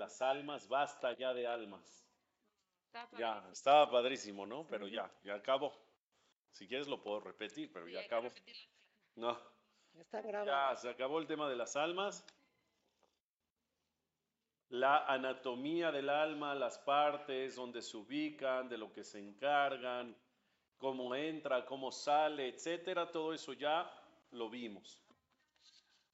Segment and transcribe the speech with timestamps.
[0.00, 2.04] las almas, basta ya de almas.
[3.16, 4.66] Ya, estaba padrísimo, ¿no?
[4.66, 5.72] Pero ya, ya acabó.
[6.50, 8.28] Si quieres lo puedo repetir, pero ya acabó.
[9.14, 9.38] No.
[9.94, 10.46] Está grabado.
[10.46, 12.24] Ya, se acabó el tema de las almas.
[14.70, 20.16] La anatomía del alma, las partes donde se ubican, de lo que se encargan,
[20.78, 23.92] cómo entra, cómo sale, etcétera, todo eso ya
[24.30, 25.02] lo vimos.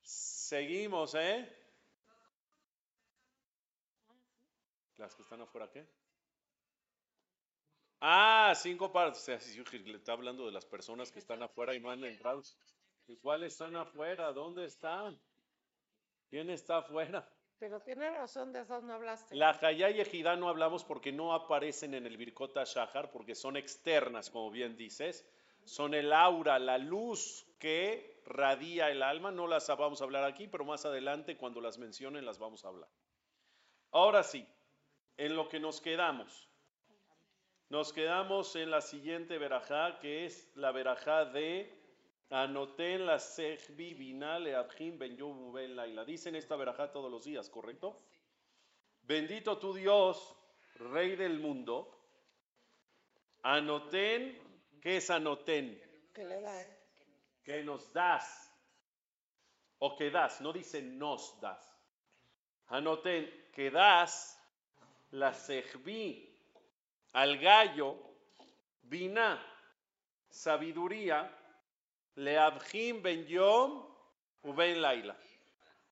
[0.03, 1.66] Seguimos, ¿eh?
[4.97, 5.87] Las que están afuera, ¿qué?
[8.01, 9.27] Ah, cinco partes.
[9.73, 12.43] Le está hablando de las personas que están afuera y no han entrado.
[13.07, 14.33] ¿Y cuáles están afuera?
[14.33, 15.19] ¿Dónde están?
[16.29, 17.29] ¿Quién está afuera?
[17.59, 19.35] Pero tiene razón, de esas no hablaste.
[19.35, 23.57] La Hayá y Ejidá no hablamos porque no aparecen en el Birkota Shahar, porque son
[23.57, 25.27] externas, como bien dices.
[25.65, 29.31] Son el aura, la luz que radia el alma.
[29.31, 32.69] No las vamos a hablar aquí, pero más adelante, cuando las mencionen, las vamos a
[32.69, 32.91] hablar.
[33.91, 34.47] Ahora sí,
[35.17, 36.49] en lo que nos quedamos.
[37.69, 41.77] Nos quedamos en la siguiente verajá, que es la verajá de
[42.31, 45.17] Anoten la Sejbi Binal Eadjim Ben
[45.53, 46.05] Ben Laila.
[46.05, 47.97] Dicen esta verajá todos los días, ¿correcto?
[49.03, 50.37] Bendito tu Dios,
[50.75, 51.93] Rey del mundo.
[53.43, 54.37] Anoten,
[54.83, 55.81] ¿qué es anoten?
[56.13, 56.67] Que le da.
[57.45, 58.53] Que nos das.
[59.79, 61.65] O que das, no dice nos das.
[62.67, 64.36] Anoten, que das
[65.17, 66.29] la Sejbi
[67.15, 67.97] al gallo,
[68.83, 69.43] Bina,
[70.29, 71.33] sabiduría
[72.17, 73.87] Leabjim ben Yom
[74.43, 75.17] ben Laila.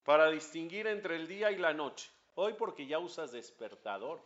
[0.04, 2.10] Para distinguir entre el día y la noche.
[2.34, 4.22] Hoy porque ya usas despertador.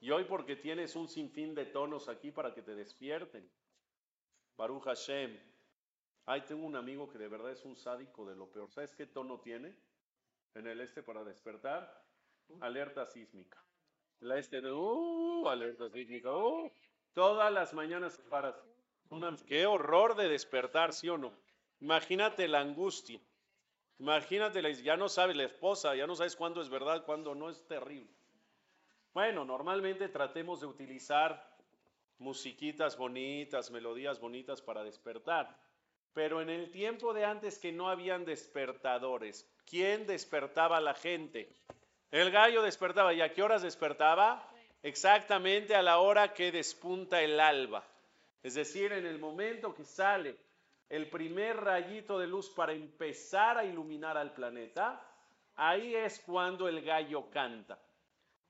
[0.00, 3.48] Y hoy porque tienes un sinfín de tonos aquí para que te despierten.
[4.56, 5.38] Baruch Hashem.
[6.26, 8.70] Ahí tengo un amigo que de verdad es un sádico de lo peor.
[8.70, 9.76] ¿Sabes qué tono tiene
[10.54, 12.02] en el este para despertar?
[12.60, 13.62] Alerta sísmica.
[14.20, 16.70] La este de, uh, alerta sísmica, uh,
[17.12, 18.56] todas las mañanas para
[19.46, 21.32] qué horror de despertar, ¿sí o no?
[21.80, 23.20] Imagínate la angustia.
[23.98, 27.66] Imagínate, ya no sabes la esposa, ya no sabes cuándo es verdad, cuándo no, es
[27.66, 28.10] terrible.
[29.12, 31.54] Bueno, normalmente tratemos de utilizar
[32.18, 35.56] musiquitas bonitas, melodías bonitas para despertar.
[36.12, 41.52] Pero en el tiempo de antes que no habían despertadores, ¿quién despertaba a la gente?
[42.14, 43.12] El gallo despertaba.
[43.12, 44.48] ¿Y a qué horas despertaba?
[44.84, 47.82] Exactamente a la hora que despunta el alba.
[48.40, 50.36] Es decir, en el momento que sale
[50.88, 55.04] el primer rayito de luz para empezar a iluminar al planeta,
[55.56, 57.80] ahí es cuando el gallo canta.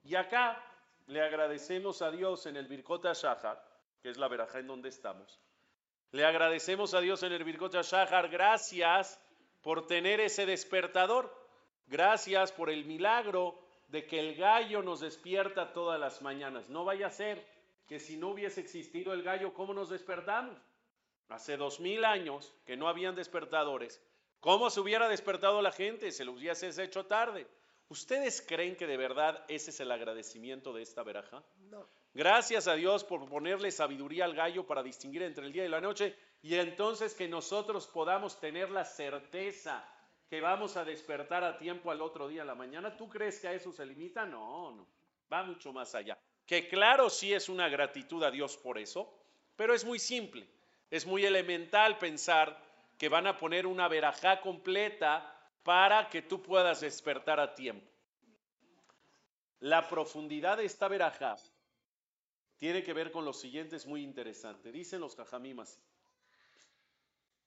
[0.03, 0.63] Y acá
[1.07, 3.65] le agradecemos a Dios en el Birkota Shahar,
[4.03, 5.41] que es la veraja en donde estamos.
[6.11, 9.19] Le agradecemos a Dios en el Birkota Shahar, gracias
[9.63, 11.44] por tener ese despertador.
[11.87, 13.59] Gracias por el milagro
[13.89, 16.69] de que el gallo nos despierta todas las mañanas.
[16.69, 17.45] No vaya a ser
[17.87, 20.57] que si no hubiese existido el gallo, ¿cómo nos despertamos?
[21.29, 24.03] Hace dos mil años que no habían despertadores.
[24.41, 26.11] ¿Cómo se hubiera despertado la gente?
[26.11, 27.47] Se lo hubiese hecho tarde.
[27.89, 31.43] ¿Ustedes creen que de verdad ese es el agradecimiento de esta veraja?
[31.71, 31.87] No.
[32.15, 35.81] Gracias a Dios por ponerle sabiduría al gallo para distinguir entre el día y la
[35.81, 39.87] noche y entonces que nosotros podamos tener la certeza
[40.29, 42.97] que vamos a despertar a tiempo al otro día a la mañana.
[42.97, 44.25] ¿Tú crees que a eso se limita?
[44.25, 44.87] No, no.
[45.33, 49.13] Va mucho más allá que claro sí es una gratitud a Dios por eso,
[49.57, 50.47] pero es muy simple,
[50.91, 52.61] es muy elemental pensar
[52.99, 55.31] que van a poner una verajá completa
[55.63, 57.91] para que tú puedas despertar a tiempo.
[59.61, 61.37] La profundidad de esta verajá
[62.59, 64.71] tiene que ver con lo siguiente, es muy interesante.
[64.71, 65.81] Dicen los cajamimas,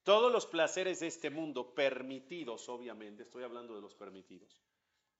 [0.08, 4.58] todos los placeres de este mundo, permitidos obviamente, estoy hablando de los permitidos,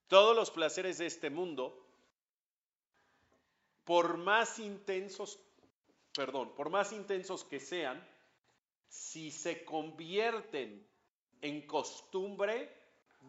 [0.07, 1.87] todos los placeres de este mundo
[3.85, 5.39] por más intensos,
[6.15, 8.03] perdón, por más intensos que sean,
[8.89, 10.89] si se convierten
[11.43, 12.75] en costumbre,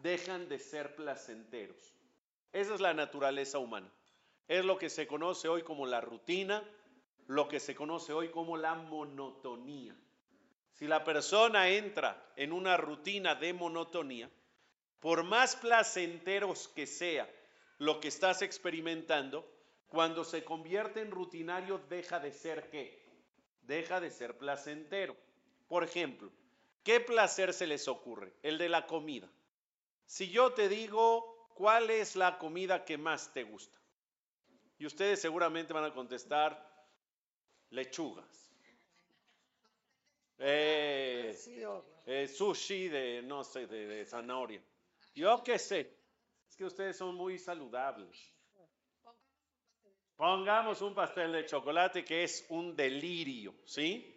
[0.00, 1.92] dejan de ser placenteros.
[2.54, 3.92] Esa es la naturaleza humana.
[4.48, 6.66] Es lo que se conoce hoy como la rutina,
[7.26, 9.94] lo que se conoce hoy como la monotonía.
[10.80, 14.30] Si la persona entra en una rutina de monotonía,
[14.98, 17.28] por más placenteros que sea
[17.76, 19.46] lo que estás experimentando,
[19.88, 22.98] cuando se convierte en rutinario, deja de ser qué?
[23.60, 25.14] Deja de ser placentero.
[25.68, 26.32] Por ejemplo,
[26.82, 28.32] ¿qué placer se les ocurre?
[28.42, 29.28] El de la comida.
[30.06, 33.78] Si yo te digo, ¿cuál es la comida que más te gusta?
[34.78, 36.86] Y ustedes seguramente van a contestar,
[37.68, 38.49] lechugas.
[40.42, 41.36] Eh,
[42.06, 44.62] eh, sushi de, no sé, de, de zanahoria.
[45.14, 45.94] Yo qué sé,
[46.48, 48.32] es que ustedes son muy saludables.
[50.16, 54.16] Pongamos un pastel de chocolate que es un delirio, ¿sí?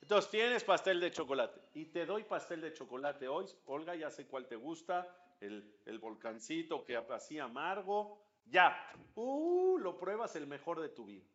[0.00, 3.46] Entonces tienes pastel de chocolate y te doy pastel de chocolate hoy.
[3.66, 5.08] Olga, ya sé cuál te gusta,
[5.40, 8.20] el, el volcancito que así amargo.
[8.44, 8.76] Ya,
[9.14, 11.26] uh, lo pruebas el mejor de tu vida.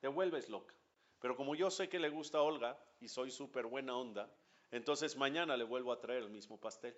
[0.00, 0.74] Te vuelves loca.
[1.20, 4.30] Pero como yo sé que le gusta a Olga y soy súper buena onda,
[4.70, 6.96] entonces mañana le vuelvo a traer el mismo pastel.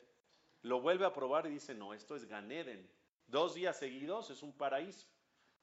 [0.63, 2.89] Lo vuelve a probar y dice, no, esto es Ganeden.
[3.27, 5.09] Dos días seguidos es un paraíso.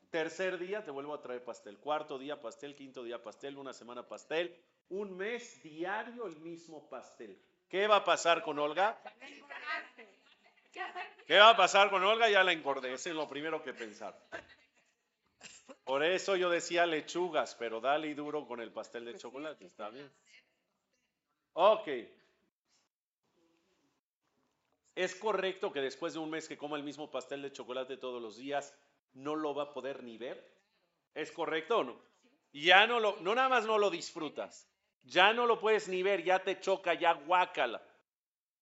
[0.10, 1.78] Tercer día te vuelvo a traer pastel.
[1.78, 4.60] Cuarto día pastel, quinto día pastel, una semana pastel.
[4.90, 7.40] Un mes diario el mismo pastel.
[7.70, 9.00] ¿Qué va a pasar con Olga?
[11.28, 12.28] ¿Qué va a pasar con Olga?
[12.28, 12.94] Ya la engordé.
[12.94, 14.20] Ese es lo primero que pensar.
[15.90, 19.66] Por eso yo decía lechugas, pero dale y duro con el pastel de chocolate.
[19.66, 20.08] ¿Está bien?
[21.54, 21.88] Ok.
[24.94, 28.22] ¿Es correcto que después de un mes que coma el mismo pastel de chocolate todos
[28.22, 28.78] los días,
[29.14, 30.56] no lo va a poder ni ver?
[31.16, 32.00] ¿Es correcto o no?
[32.54, 34.70] Ya no lo, no nada más no lo disfrutas,
[35.02, 37.82] ya no lo puedes ni ver, ya te choca, ya guácala.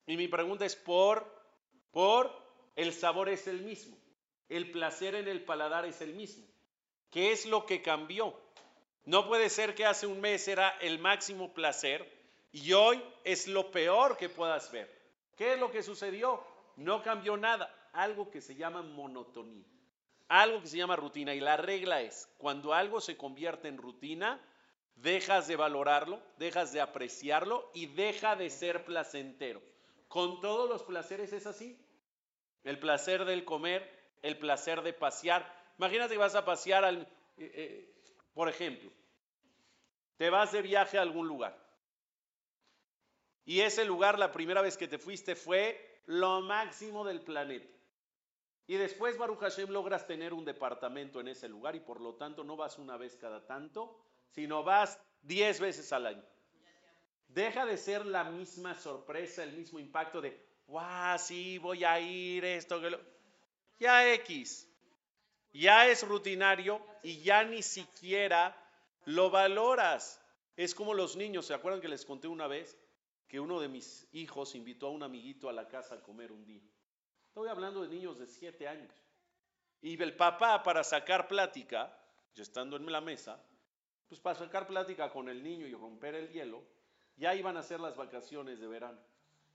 [0.05, 1.29] Y mi pregunta es por,
[1.91, 2.31] por,
[2.77, 3.97] el sabor es el mismo,
[4.47, 6.47] el placer en el paladar es el mismo.
[7.09, 8.39] ¿Qué es lo que cambió?
[9.05, 12.11] No puede ser que hace un mes era el máximo placer
[12.51, 14.93] y hoy es lo peor que puedas ver.
[15.35, 16.43] ¿Qué es lo que sucedió?
[16.75, 19.65] No cambió nada, algo que se llama monotonía
[20.27, 24.41] algo que se llama rutina y la regla es, cuando algo se convierte en rutina,
[24.95, 29.61] dejas de valorarlo, dejas de apreciarlo y deja de ser placentero.
[30.07, 31.79] Con todos los placeres es así.
[32.63, 33.89] El placer del comer,
[34.21, 35.56] el placer de pasear.
[35.77, 37.01] Imagínate que vas a pasear al,
[37.37, 37.93] eh, eh,
[38.33, 38.91] por ejemplo,
[40.17, 41.57] te vas de viaje a algún lugar.
[43.45, 47.77] Y ese lugar, la primera vez que te fuiste, fue lo máximo del planeta.
[48.65, 52.43] Y después, Baruch Hashem, logras tener un departamento en ese lugar y por lo tanto
[52.43, 53.97] no vas una vez cada tanto,
[54.31, 56.23] sino vas diez veces al año.
[57.29, 62.43] Deja de ser la misma sorpresa, el mismo impacto de, guau, sí, voy a ir,
[62.43, 62.99] esto, que lo...
[63.79, 64.67] Ya X.
[65.57, 68.55] Ya es rutinario y ya ni siquiera
[69.05, 70.21] lo valoras.
[70.55, 72.77] Es como los niños, ¿se acuerdan que les conté una vez
[73.27, 76.45] que uno de mis hijos invitó a un amiguito a la casa a comer un
[76.45, 76.61] día?
[77.25, 78.93] Estoy hablando de niños de 7 años.
[79.81, 81.91] Y el papá para sacar plática,
[82.35, 83.43] yo estando en la mesa,
[84.07, 86.63] pues para sacar plática con el niño y romper el hielo,
[87.15, 88.99] ya iban a ser las vacaciones de verano.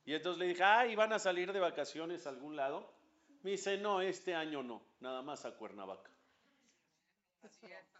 [0.04, 2.92] Y entonces le dije, ah, ¿iban a salir de vacaciones a algún lado?
[3.42, 6.10] Me dice, no, este año no, nada más a Cuernavaca.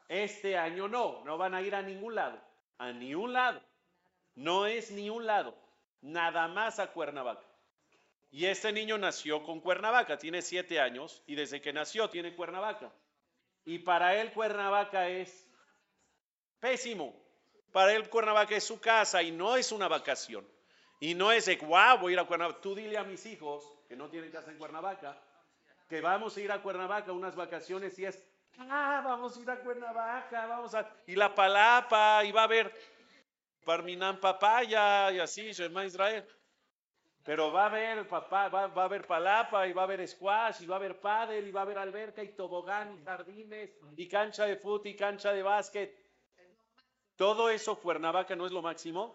[0.09, 2.39] Este año no, no van a ir a ningún lado,
[2.79, 3.61] a ni un lado.
[4.35, 5.55] No es ni un lado,
[6.01, 7.45] nada más a Cuernavaca.
[8.31, 12.93] Y este niño nació con Cuernavaca, tiene siete años y desde que nació tiene Cuernavaca.
[13.65, 15.47] Y para él Cuernavaca es
[16.61, 17.15] pésimo.
[17.73, 20.49] Para él Cuernavaca es su casa y no es una vacación.
[21.01, 22.61] Y no es de, wow, voy a ir a Cuernavaca.
[22.61, 25.21] Tú dile a mis hijos que no tienen casa en Cuernavaca,
[25.93, 28.25] que vamos a ir a Cuernavaca unas vacaciones y es,
[28.57, 30.91] ah, vamos a ir a Cuernavaca, vamos a...
[31.07, 32.73] Y la palapa, y va a haber
[33.63, 36.27] Parminán Papaya y así, Shema Israel.
[37.23, 40.67] Pero va a haber papá, va, a haber palapa y va a haber squash y
[40.67, 44.47] va a haber pádel y va a haber alberca y tobogán y jardines y cancha
[44.47, 45.95] de fútbol y cancha de básquet.
[47.17, 49.15] Todo eso Cuernavaca no es lo máximo.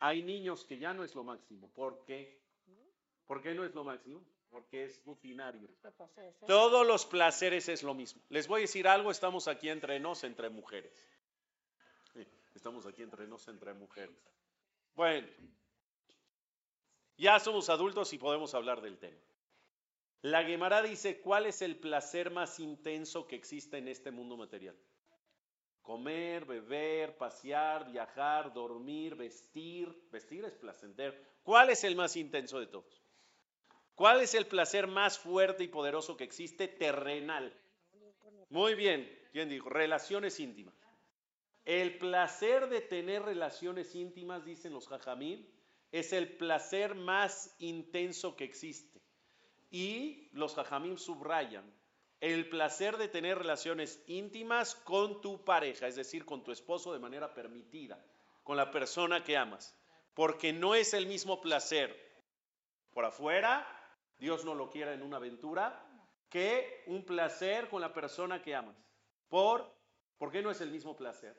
[0.00, 1.70] Hay niños que ya no es lo máximo.
[1.70, 2.42] ¿Por qué?
[3.26, 4.22] ¿Por qué no es lo máximo?
[4.50, 5.68] Porque es rutinario.
[6.46, 8.22] Todos los placeres es lo mismo.
[8.30, 10.92] Les voy a decir algo, estamos aquí entre nos, entre mujeres.
[12.54, 14.16] Estamos aquí entre nos, entre mujeres.
[14.94, 15.28] Bueno,
[17.16, 19.20] ya somos adultos y podemos hablar del tema.
[20.22, 24.76] La Gemara dice, ¿cuál es el placer más intenso que existe en este mundo material?
[25.82, 29.88] Comer, beber, pasear, viajar, dormir, vestir.
[30.10, 31.14] Vestir es placentero.
[31.42, 33.02] ¿Cuál es el más intenso de todos?
[33.98, 37.52] ¿Cuál es el placer más fuerte y poderoso que existe terrenal?
[38.48, 39.12] Muy bien.
[39.32, 39.68] ¿Quién dijo?
[39.68, 40.76] Relaciones íntimas.
[41.64, 45.52] El placer de tener relaciones íntimas, dicen los jajamín,
[45.90, 49.02] es el placer más intenso que existe.
[49.68, 51.68] Y los jajamim subrayan
[52.20, 57.00] el placer de tener relaciones íntimas con tu pareja, es decir, con tu esposo de
[57.00, 58.00] manera permitida,
[58.44, 59.76] con la persona que amas.
[60.14, 61.96] Porque no es el mismo placer
[62.92, 63.66] por afuera,
[64.18, 65.84] Dios no lo quiera en una aventura,
[66.28, 68.76] que un placer con la persona que amas.
[69.28, 69.70] ¿Por?
[70.18, 71.36] ¿Por qué no es el mismo placer?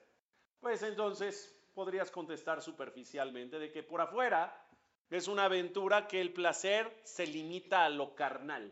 [0.60, 4.66] Pues entonces podrías contestar superficialmente de que por afuera
[5.10, 8.72] es una aventura que el placer se limita a lo carnal,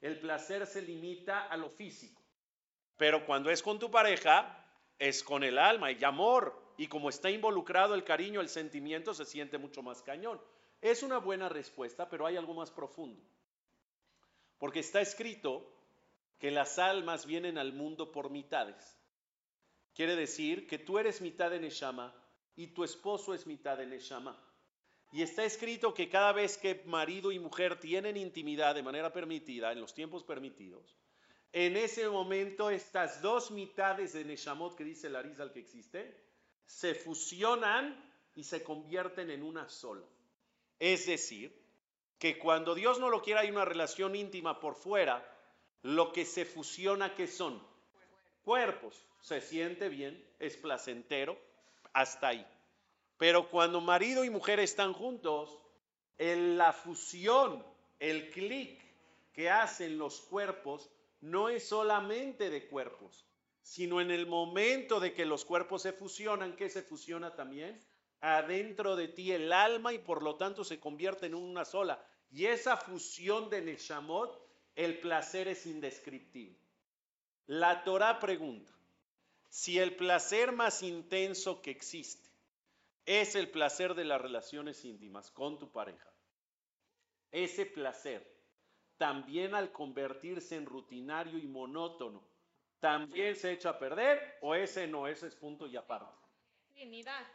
[0.00, 2.20] el placer se limita a lo físico.
[2.96, 4.60] Pero cuando es con tu pareja,
[4.98, 6.74] es con el alma y amor.
[6.76, 10.40] Y como está involucrado el cariño, el sentimiento, se siente mucho más cañón.
[10.82, 13.22] Es una buena respuesta, pero hay algo más profundo.
[14.60, 15.66] Porque está escrito
[16.38, 18.96] que las almas vienen al mundo por mitades.
[19.94, 22.14] Quiere decir que tú eres mitad de Neshama
[22.54, 24.38] y tu esposo es mitad de Neshama.
[25.12, 29.72] Y está escrito que cada vez que marido y mujer tienen intimidad de manera permitida,
[29.72, 30.94] en los tiempos permitidos,
[31.52, 36.22] en ese momento estas dos mitades de Neshamot que dice Larizal que existe,
[36.64, 37.98] se fusionan
[38.36, 40.06] y se convierten en una sola.
[40.78, 41.59] Es decir,
[42.20, 45.26] que cuando Dios no lo quiere hay una relación íntima por fuera,
[45.82, 47.60] lo que se fusiona, ¿qué son?
[48.44, 49.06] Cuerpos.
[49.22, 51.38] Se siente bien, es placentero,
[51.94, 52.46] hasta ahí.
[53.16, 55.58] Pero cuando marido y mujer están juntos,
[56.18, 57.64] en la fusión,
[57.98, 58.82] el clic
[59.32, 60.90] que hacen los cuerpos,
[61.22, 63.26] no es solamente de cuerpos,
[63.62, 67.80] sino en el momento de que los cuerpos se fusionan, ¿qué se fusiona también?
[68.20, 72.04] Adentro de ti el alma y por lo tanto se convierte en una sola.
[72.30, 74.40] Y esa fusión de Neshamot,
[74.76, 76.58] el placer es indescriptible.
[77.46, 78.72] La Torah pregunta,
[79.48, 82.30] si el placer más intenso que existe
[83.04, 86.08] es el placer de las relaciones íntimas con tu pareja.
[87.32, 88.24] Ese placer,
[88.96, 92.22] también al convertirse en rutinario y monótono,
[92.78, 96.14] también se echa a perder o ese no, ese es punto y aparte.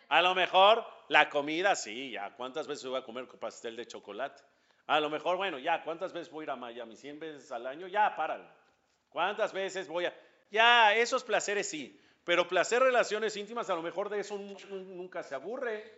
[0.08, 2.36] A lo mejor la comida, sí, ya.
[2.36, 4.42] ¿Cuántas veces voy a comer pastel de chocolate?
[4.88, 5.84] A lo mejor, bueno, ya.
[5.84, 6.96] ¿Cuántas veces voy a ir a Miami?
[6.96, 7.88] ¿100 veces al año?
[7.88, 8.46] Ya, párale.
[9.10, 10.13] ¿Cuántas veces voy a...?
[10.51, 12.00] Ya, esos placeres sí.
[12.24, 15.92] Pero placer relaciones íntimas, a lo mejor de eso nunca se aburre.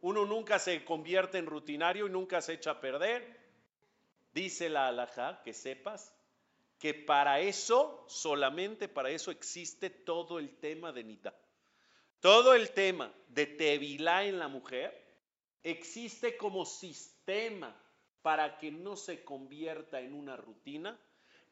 [0.00, 3.38] Uno nunca se convierte en rutinario y nunca se echa a perder.
[4.32, 6.14] Dice la alhaja, que sepas
[6.78, 11.34] que para eso, solamente para eso existe todo el tema de Nita.
[12.20, 15.06] Todo el tema de Tevilá en la mujer
[15.62, 17.74] existe como sistema
[18.28, 21.00] para que no se convierta en una rutina,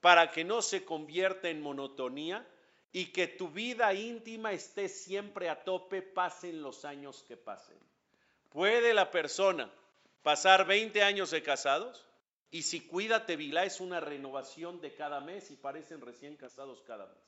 [0.02, 2.46] para que no se convierta en monotonía,
[2.92, 7.78] y que tu vida íntima esté siempre a tope, pasen los años que pasen.
[8.50, 9.72] ¿Puede la persona
[10.22, 12.06] pasar 20 años de casados?
[12.50, 17.06] Y si cuida Tevilá es una renovación de cada mes y parecen recién casados cada
[17.06, 17.24] mes.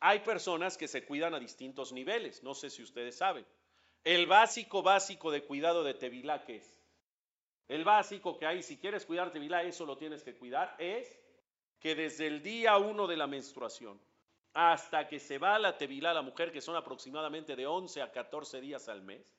[0.00, 3.44] Hay personas que se cuidan a distintos niveles, no sé si ustedes saben.
[4.02, 6.81] El básico, básico de cuidado de Tevilá, ¿qué es?
[7.72, 11.18] El básico que hay, si quieres cuidar Tevilá, eso lo tienes que cuidar, es
[11.80, 13.98] que desde el día uno de la menstruación
[14.52, 18.60] hasta que se va la tevilá la mujer, que son aproximadamente de 11 a 14
[18.60, 19.34] días al mes,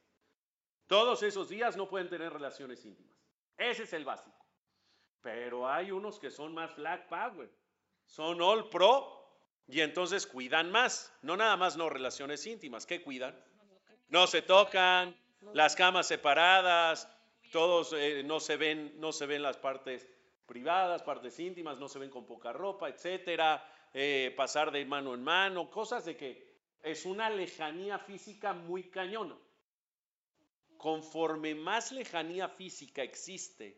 [0.88, 3.16] todos esos días no pueden tener relaciones íntimas.
[3.56, 4.44] Ese es el básico.
[5.22, 7.52] Pero hay unos que son más Black Power,
[8.08, 9.30] son All Pro
[9.68, 11.16] y entonces cuidan más.
[11.22, 13.40] No nada más no relaciones íntimas, ¿qué cuidan?
[14.08, 15.16] No se tocan,
[15.54, 17.08] las camas separadas,
[17.54, 20.10] todos eh, no se ven, no se ven las partes
[20.48, 25.24] privadas, partes íntimas, no se ven con poca ropa, etcétera eh, pasar de mano en
[25.24, 29.38] mano, cosas de que es una lejanía física muy cañona.
[30.78, 33.78] Conforme más lejanía física existe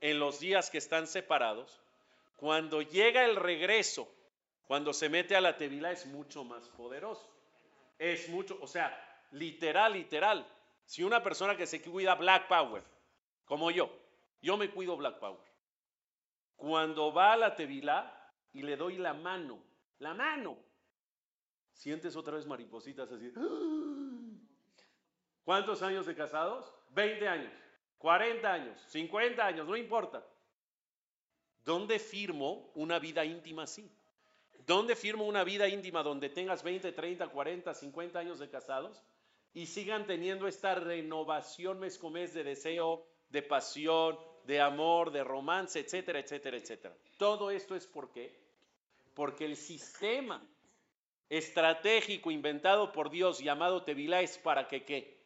[0.00, 1.78] en los días que están separados,
[2.36, 4.10] cuando llega el regreso,
[4.66, 7.30] cuando se mete a la tevila es mucho más poderoso.
[7.98, 8.90] Es mucho, o sea,
[9.32, 10.46] literal, literal.
[10.86, 12.82] Si una persona que se cuida Black Power,
[13.50, 13.90] como yo,
[14.40, 15.40] yo me cuido Black Power.
[16.54, 18.16] Cuando va a la tevila,
[18.52, 19.60] y le doy la mano,
[19.98, 20.56] la mano.
[21.72, 23.32] Sientes otra vez maripositas así.
[25.44, 26.72] ¿Cuántos años de casados?
[26.90, 27.52] 20 años,
[27.98, 30.24] 40 años, 50 años, no importa.
[31.64, 33.90] ¿Dónde firmo una vida íntima así?
[34.64, 39.02] ¿Dónde firmo una vida íntima donde tengas 20, 30, 40, 50 años de casados
[39.52, 45.24] y sigan teniendo esta renovación mes con mes de deseo, de pasión, de amor, de
[45.24, 46.94] romance, etcétera, etcétera, etcétera?
[47.16, 48.38] Todo esto es porque
[49.14, 50.42] porque el sistema
[51.28, 55.20] estratégico inventado por Dios llamado Tevilá es para que qué?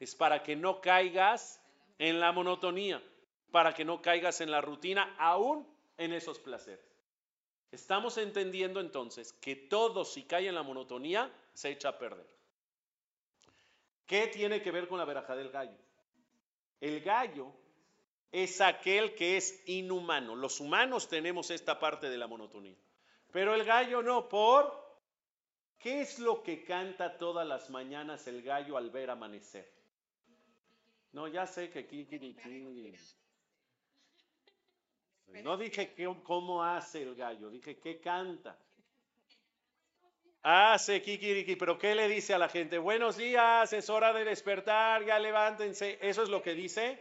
[0.00, 1.60] Es para que no caigas
[1.98, 3.02] en la monotonía,
[3.50, 5.66] para que no caigas en la rutina, aún
[5.98, 6.84] en esos placeres.
[7.70, 12.26] Estamos entendiendo entonces que todo si cae en la monotonía se echa a perder.
[14.06, 15.78] ¿Qué tiene que ver con la veraja del gallo?
[16.82, 17.52] El gallo
[18.32, 20.34] es aquel que es inhumano.
[20.34, 22.76] Los humanos tenemos esta parte de la monotonía.
[23.30, 24.82] Pero el gallo no, por...
[25.78, 29.72] ¿Qué es lo que canta todas las mañanas el gallo al ver amanecer?
[31.12, 32.36] No, ya sé que kikiriki.
[35.44, 38.58] No dije cómo hace el gallo, dije qué canta.
[40.44, 42.78] Hace kikiriki, pero ¿qué le dice a la gente?
[42.78, 45.98] Buenos días, es hora de despertar, ya levántense.
[46.02, 46.98] ¿Eso es lo que dice?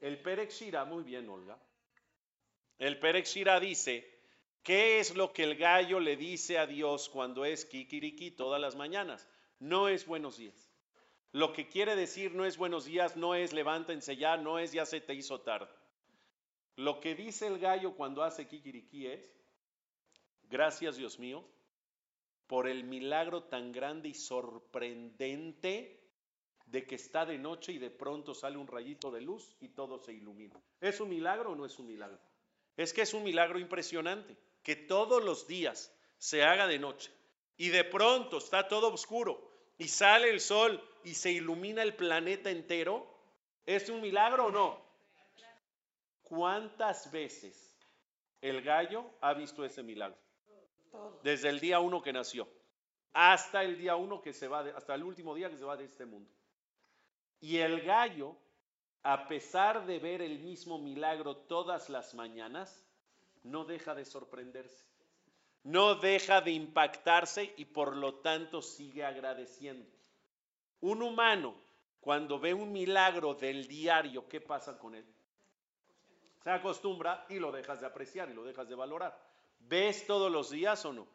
[0.00, 1.56] El Shira, muy bien, Olga.
[2.78, 4.20] El Shira dice,
[4.64, 8.74] ¿qué es lo que el gallo le dice a Dios cuando es kikiriki todas las
[8.74, 9.28] mañanas?
[9.60, 10.68] No es buenos días.
[11.30, 14.84] Lo que quiere decir no es buenos días, no es levántense ya, no es ya
[14.84, 15.72] se te hizo tarde.
[16.74, 19.32] Lo que dice el gallo cuando hace kikiriki es,
[20.48, 21.48] gracias Dios mío,
[22.46, 26.00] por el milagro tan grande y sorprendente
[26.66, 29.98] de que está de noche y de pronto sale un rayito de luz y todo
[29.98, 30.60] se ilumina.
[30.80, 32.18] ¿Es un milagro o no es un milagro?
[32.76, 37.12] Es que es un milagro impresionante, que todos los días se haga de noche
[37.56, 42.50] y de pronto está todo oscuro y sale el sol y se ilumina el planeta
[42.50, 43.06] entero.
[43.66, 44.84] ¿Es un milagro o no?
[46.22, 47.76] ¿Cuántas veces
[48.40, 50.23] el gallo ha visto ese milagro?
[51.22, 52.48] Desde el día uno que nació
[53.14, 55.84] hasta el día uno que se va, hasta el último día que se va de
[55.84, 56.28] este mundo.
[57.40, 58.36] Y el gallo,
[59.04, 62.84] a pesar de ver el mismo milagro todas las mañanas,
[63.44, 64.84] no deja de sorprenderse,
[65.62, 69.88] no deja de impactarse y por lo tanto sigue agradeciendo.
[70.80, 71.54] Un humano,
[72.00, 75.06] cuando ve un milagro del diario, ¿qué pasa con él?
[76.42, 79.16] Se acostumbra y lo dejas de apreciar y lo dejas de valorar.
[79.68, 81.06] ¿Ves todos los días o no?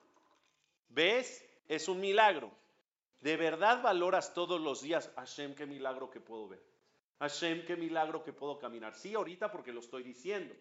[0.89, 1.45] ¿Ves?
[1.67, 2.51] Es un milagro.
[3.21, 6.63] ¿De verdad valoras todos los días, Hashem, qué milagro que puedo ver?
[7.19, 8.95] Hashem, qué milagro que puedo caminar.
[8.95, 10.55] Sí, ahorita porque lo estoy diciendo.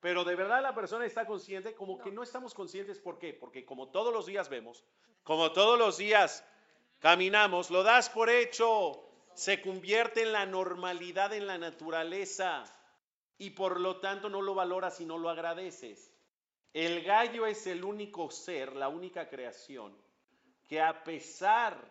[0.00, 3.00] Pero de verdad la persona está consciente, como que no estamos conscientes.
[3.00, 3.34] ¿Por qué?
[3.34, 4.84] Porque como todos los días vemos,
[5.24, 6.44] como todos los días
[7.00, 9.02] caminamos, lo das por hecho,
[9.34, 12.64] se convierte en la normalidad, en la naturaleza,
[13.36, 16.15] y por lo tanto no lo valoras y no lo agradeces.
[16.76, 19.96] El gallo es el único ser, la única creación,
[20.68, 21.90] que a pesar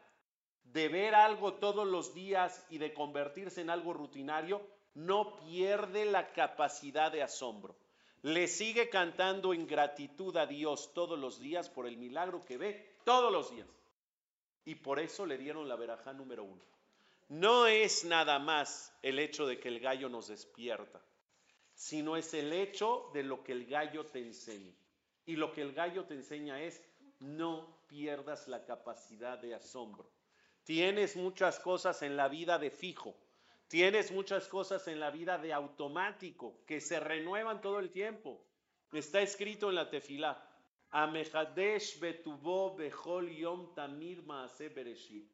[0.64, 4.62] de ver algo todos los días y de convertirse en algo rutinario,
[4.94, 7.76] no pierde la capacidad de asombro.
[8.22, 12.98] Le sigue cantando en gratitud a Dios todos los días por el milagro que ve
[13.04, 13.68] todos los días.
[14.66, 16.62] Y por eso le dieron la verajá número uno.
[17.30, 21.02] No es nada más el hecho de que el gallo nos despierta
[21.76, 24.74] sino es el hecho de lo que el gallo te enseña.
[25.26, 26.82] Y lo que el gallo te enseña es,
[27.20, 30.10] no pierdas la capacidad de asombro.
[30.64, 33.16] Tienes muchas cosas en la vida de fijo,
[33.68, 38.42] tienes muchas cosas en la vida de automático, que se renuevan todo el tiempo.
[38.92, 40.42] Está escrito en la tefilá,
[40.92, 45.30] Amehadesh betubo bechol yom tamir maase bereshit.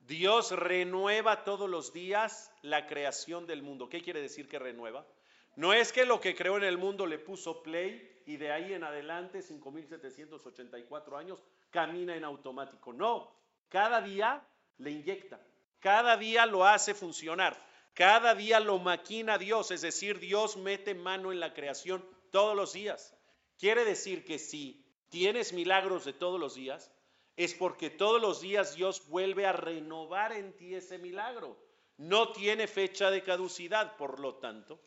[0.00, 3.88] Dios renueva todos los días la creación del mundo.
[3.88, 5.06] ¿Qué quiere decir que renueva?
[5.56, 8.72] No es que lo que creó en el mundo le puso play y de ahí
[8.72, 12.92] en adelante, 5.784 años, camina en automático.
[12.92, 13.30] No,
[13.68, 14.46] cada día
[14.78, 15.40] le inyecta,
[15.80, 17.56] cada día lo hace funcionar,
[17.94, 22.72] cada día lo maquina Dios, es decir, Dios mete mano en la creación todos los
[22.72, 23.14] días.
[23.58, 26.90] Quiere decir que si tienes milagros de todos los días,
[27.36, 31.58] es porque todos los días Dios vuelve a renovar en ti ese milagro.
[31.98, 34.80] No tiene fecha de caducidad, por lo tanto,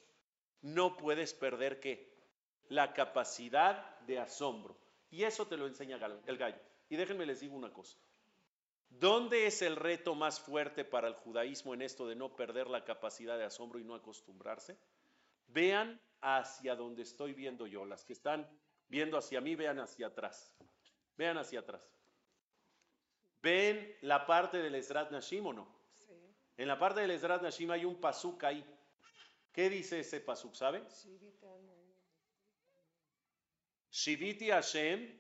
[0.66, 2.12] no puedes perder qué?
[2.70, 4.76] La capacidad de asombro.
[5.12, 6.60] Y eso te lo enseña el gallo.
[6.90, 7.96] Y déjenme les digo una cosa.
[8.90, 12.84] ¿Dónde es el reto más fuerte para el judaísmo en esto de no perder la
[12.84, 14.76] capacidad de asombro y no acostumbrarse?
[15.50, 17.86] Vean hacia donde estoy viendo yo.
[17.86, 18.50] Las que están
[18.88, 20.52] viendo hacia mí, vean hacia atrás.
[21.16, 21.88] Vean hacia atrás.
[23.44, 25.68] ¿Ven la parte del Esrat Nashim o no?
[26.58, 28.66] En la parte del Esrat Nashim hay un pasuk ahí.
[29.56, 30.84] ¿Qué dice ese pasuk, sabe?
[33.90, 35.18] Shiviti Hashem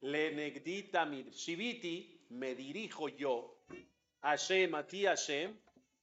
[0.00, 1.32] le negdi tamid.
[1.32, 3.62] Shiviti, me dirijo yo.
[4.22, 5.56] Hashem, a ti Hashem,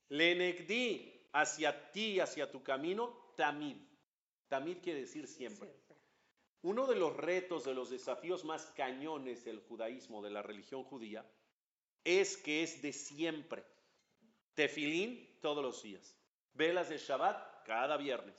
[0.08, 3.76] le negdi hacia ti, hacia tu camino, tamid.
[4.48, 5.70] Tamid quiere decir siempre.
[6.62, 11.30] Uno de los retos, de los desafíos más cañones del judaísmo, de la religión judía,
[12.06, 13.66] es que es de siempre.
[14.54, 16.16] Tefilín todos los días.
[16.54, 18.36] Velas de Shabbat cada viernes.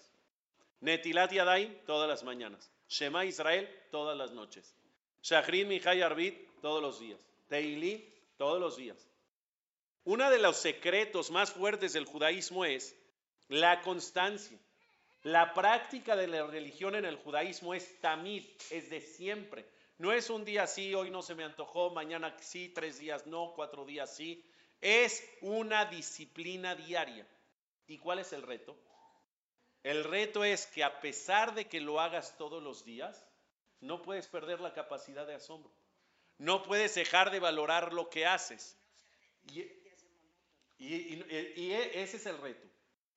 [0.81, 2.71] Netilat Yadayim todas las mañanas.
[2.89, 4.75] Shema Israel todas las noches.
[5.23, 7.21] Shachrin Mijay Arbit todos los días.
[7.49, 8.97] Teili todos los días.
[10.05, 12.95] Uno de los secretos más fuertes del judaísmo es
[13.49, 14.59] la constancia.
[15.23, 19.67] La práctica de la religión en el judaísmo es tamid, es de siempre.
[19.99, 23.53] No es un día sí, hoy no se me antojó, mañana sí, tres días no,
[23.57, 24.45] cuatro días sí.
[24.81, 27.27] Es una disciplina diaria.
[27.89, 28.77] ¿Y cuál es el reto?
[29.83, 33.27] El reto es que a pesar de que lo hagas todos los días,
[33.81, 35.73] no puedes perder la capacidad de asombro.
[36.39, 38.77] No puedes dejar de valorar lo que haces.
[39.47, 39.63] Y,
[40.79, 42.67] y ese es el reto.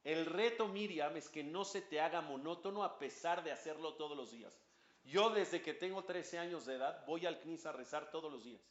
[0.03, 4.15] El reto, Miriam, es que no se te haga monótono a pesar de hacerlo todos
[4.15, 4.57] los días.
[5.03, 8.43] Yo desde que tengo 13 años de edad voy al CNIS a rezar todos los
[8.43, 8.61] días.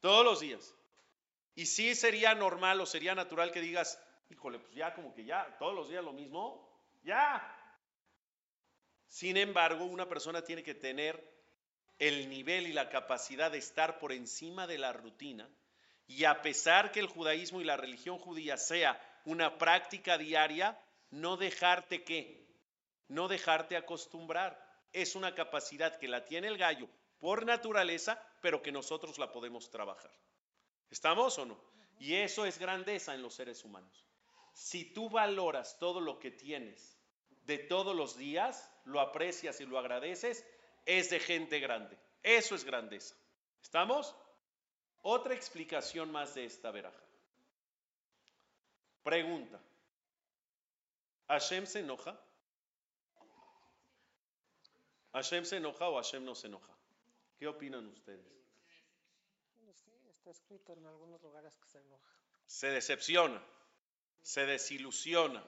[0.00, 0.74] Todos los días.
[1.54, 5.56] Y sí sería normal o sería natural que digas, híjole, pues ya como que ya,
[5.58, 6.69] todos los días lo mismo,
[7.02, 7.56] ya.
[9.06, 11.22] Sin embargo, una persona tiene que tener
[11.98, 15.48] el nivel y la capacidad de estar por encima de la rutina
[16.10, 20.76] y a pesar que el judaísmo y la religión judía sea una práctica diaria,
[21.10, 22.48] no dejarte qué,
[23.06, 24.60] no dejarte acostumbrar.
[24.92, 26.88] Es una capacidad que la tiene el gallo
[27.20, 30.10] por naturaleza, pero que nosotros la podemos trabajar.
[30.90, 31.60] ¿Estamos o no?
[32.00, 34.04] Y eso es grandeza en los seres humanos.
[34.60, 36.94] Si tú valoras todo lo que tienes
[37.46, 40.46] de todos los días, lo aprecias y lo agradeces,
[40.84, 41.98] es de gente grande.
[42.22, 43.16] Eso es grandeza.
[43.62, 44.14] ¿Estamos?
[45.00, 47.02] Otra explicación más de esta veraja.
[49.02, 49.58] Pregunta.
[51.28, 52.20] ¿Hashem se enoja?
[55.14, 56.76] ¿Hashem se enoja o Hashem no se enoja?
[57.38, 58.26] ¿Qué opinan ustedes?
[59.72, 62.14] Sí, está escrito en algunos lugares que se enoja.
[62.44, 63.42] Se decepciona,
[64.22, 65.42] se desilusiona.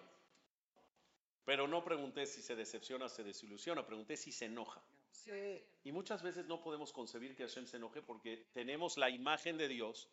[1.45, 4.81] Pero no pregunté si se decepciona se desilusiona, pregunté si se enoja.
[5.11, 9.59] Sí, Y muchas veces no podemos concebir que Hashem se enoje porque tenemos la imagen
[9.59, 10.09] de Dios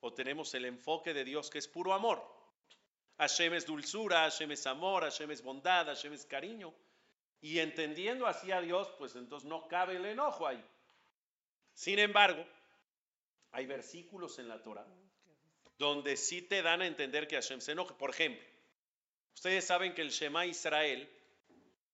[0.00, 2.22] o tenemos el enfoque de Dios que es puro amor.
[3.18, 6.72] Hashem es dulzura, Hashem es amor, Hashem es bondad, Hashem es cariño.
[7.40, 10.64] Y entendiendo así a Dios, pues entonces no cabe el enojo ahí.
[11.74, 12.44] Sin embargo,
[13.52, 14.86] hay versículos en la Torah
[15.78, 17.96] donde sí te dan a entender que Hashem se enoja.
[17.96, 18.44] Por ejemplo,
[19.34, 21.08] ustedes saben que el Shema Israel,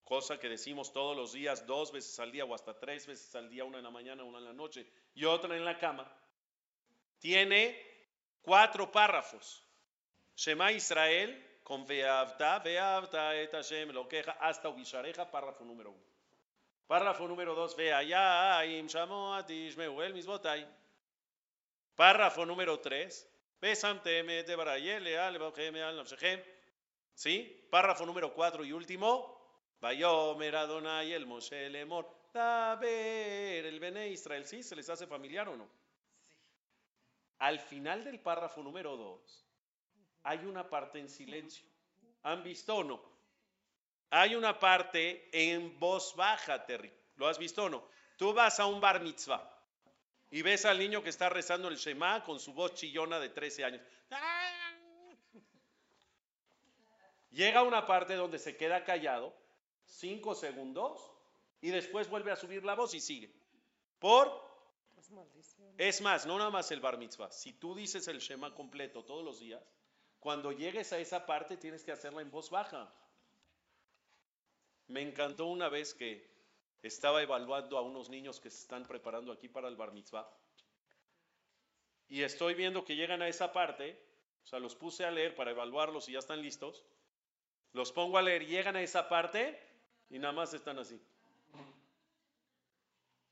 [0.03, 3.51] cosa que decimos todos los días, dos veces al día o hasta tres veces al
[3.51, 6.11] día, una en la mañana, una en la noche y otra en la cama,
[7.19, 7.79] tiene
[8.41, 9.63] cuatro párrafos.
[10.37, 16.05] Shema Israel con Veavta, Veavta et Hashem lo queja hasta Ubishareja, párrafo número uno.
[16.87, 20.67] Párrafo número dos, Veayim Shamoat Ishmeu el Misbotai.
[21.95, 23.27] Párrafo número tres,
[27.15, 27.67] ¿Sí?
[27.71, 29.41] Párrafo número cuatro y último,
[29.81, 32.07] Vayomer Adonai el Moshe Lemor.
[32.79, 34.63] ver el Bene Israel, ¿sí?
[34.63, 35.67] ¿Se les hace familiar o no?
[37.39, 39.47] Al final del párrafo número 2
[40.25, 41.67] hay una parte en silencio.
[42.25, 43.03] ¿Han visto o no?
[44.11, 46.93] Hay una parte en voz baja, Terry.
[47.17, 47.89] ¿Lo has visto o no?
[48.19, 49.54] Tú vas a un bar mitzvah
[50.35, 53.65] y ves al niño que está rezando el Shema con su voz chillona de 13
[53.67, 53.83] años.
[57.31, 59.33] Llega una parte donde se queda callado,
[59.85, 61.13] cinco segundos,
[61.61, 63.33] y después vuelve a subir la voz y sigue.
[64.01, 64.43] Por
[65.79, 67.31] es más, no nada más el bar mitzvah.
[67.31, 69.63] Si tú dices el Shema completo todos los días,
[70.19, 72.93] cuando llegues a esa parte tienes que hacerla en voz baja.
[74.89, 76.34] Me encantó una vez que
[76.89, 80.29] estaba evaluando a unos niños que se están preparando aquí para el bar mitzvah.
[82.09, 83.99] Y estoy viendo que llegan a esa parte,
[84.45, 86.85] o sea, los puse a leer para evaluarlos y ya están listos.
[87.73, 89.59] Los pongo a leer, llegan a esa parte
[90.11, 91.01] y nada más están así.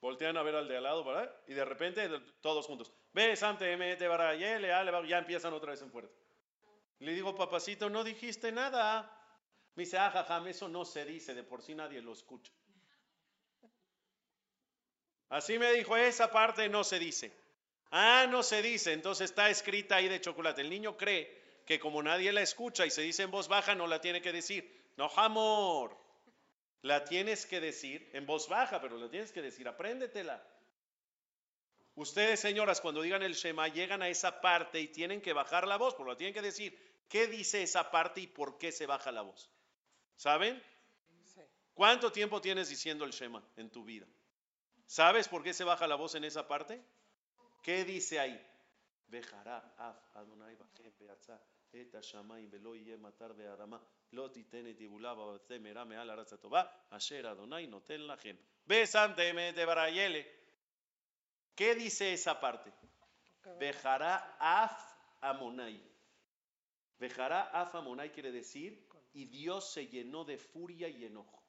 [0.01, 1.33] Voltean a ver al de al lado, ¿verdad?
[1.47, 2.09] Y de repente
[2.41, 2.91] todos juntos.
[3.13, 3.77] Ve, Sante,
[4.09, 6.15] barayele, ale, ya empiezan otra vez en fuerte.
[7.01, 9.19] Le digo, papacito, no dijiste nada.
[9.75, 12.53] Me dice, ah, jajam, eso no se dice, de por sí nadie lo escucha.
[15.33, 17.33] Así me dijo, esa parte no se dice.
[17.91, 20.61] Ah, no se dice, entonces está escrita ahí de chocolate.
[20.61, 23.87] El niño cree que como nadie la escucha y se dice en voz baja, no
[23.87, 24.93] la tiene que decir.
[24.99, 25.97] No, amor.
[26.83, 30.47] La tienes que decir en voz baja, pero la tienes que decir, apréndetela.
[31.95, 35.79] Ustedes, señoras, cuando digan el Shema, llegan a esa parte y tienen que bajar la
[35.79, 36.79] voz, pero la tienen que decir.
[37.09, 39.51] ¿Qué dice esa parte y por qué se baja la voz?
[40.15, 40.63] ¿Saben?
[41.25, 41.41] Sí.
[41.73, 44.07] ¿Cuánto tiempo tienes diciendo el Shema en tu vida?
[44.87, 46.83] ¿Sabes por qué se baja la voz en esa parte?
[47.63, 48.39] ¿Qué dice ahí?
[49.09, 51.39] Vejará af Adonai bachem beatzah
[51.73, 53.81] et hashamayim velo yeh matar be'adama
[54.13, 59.57] lo titen et yibulav ba'atzeh merah me'al haaretz hatovah asher Adonai noten lachem besamtem et
[59.67, 60.43] barayele
[61.55, 62.73] ¿Qué dice esa parte?
[63.59, 64.73] Vejará af
[65.21, 65.81] Amonai.
[66.99, 71.43] Vejará af Amonai quiere decir y Dios se llenó de furia y enojo.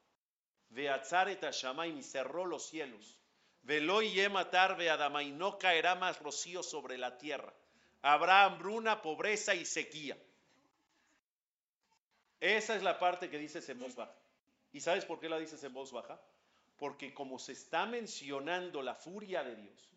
[0.69, 3.17] Veatzar et y cerró los cielos.
[3.63, 7.53] Veló y matar Adama y no caerá más rocío sobre la tierra.
[8.01, 10.17] Habrá hambruna, pobreza y sequía.
[12.41, 14.13] Esa es la parte que dices en voz baja.
[14.73, 16.19] ¿Y sabes por qué la dices en voz baja?
[16.77, 19.89] Porque como se está mencionando la furia de Dios,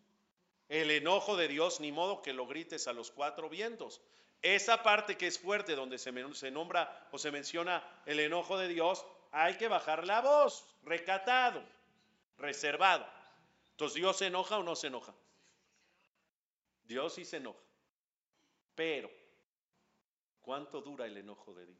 [0.69, 4.01] El enojo de Dios, ni modo que lo grites a los cuatro vientos.
[4.41, 8.67] Esa parte que es fuerte, donde se, se nombra o se menciona el enojo de
[8.67, 11.63] Dios, hay que bajar la voz, recatado,
[12.37, 13.16] reservado.
[13.77, 15.13] Entonces, ¿Dios se enoja o no se enoja?
[16.83, 17.63] Dios sí se enoja.
[18.73, 19.07] Pero,
[20.41, 21.77] ¿cuánto dura el enojo de Dios?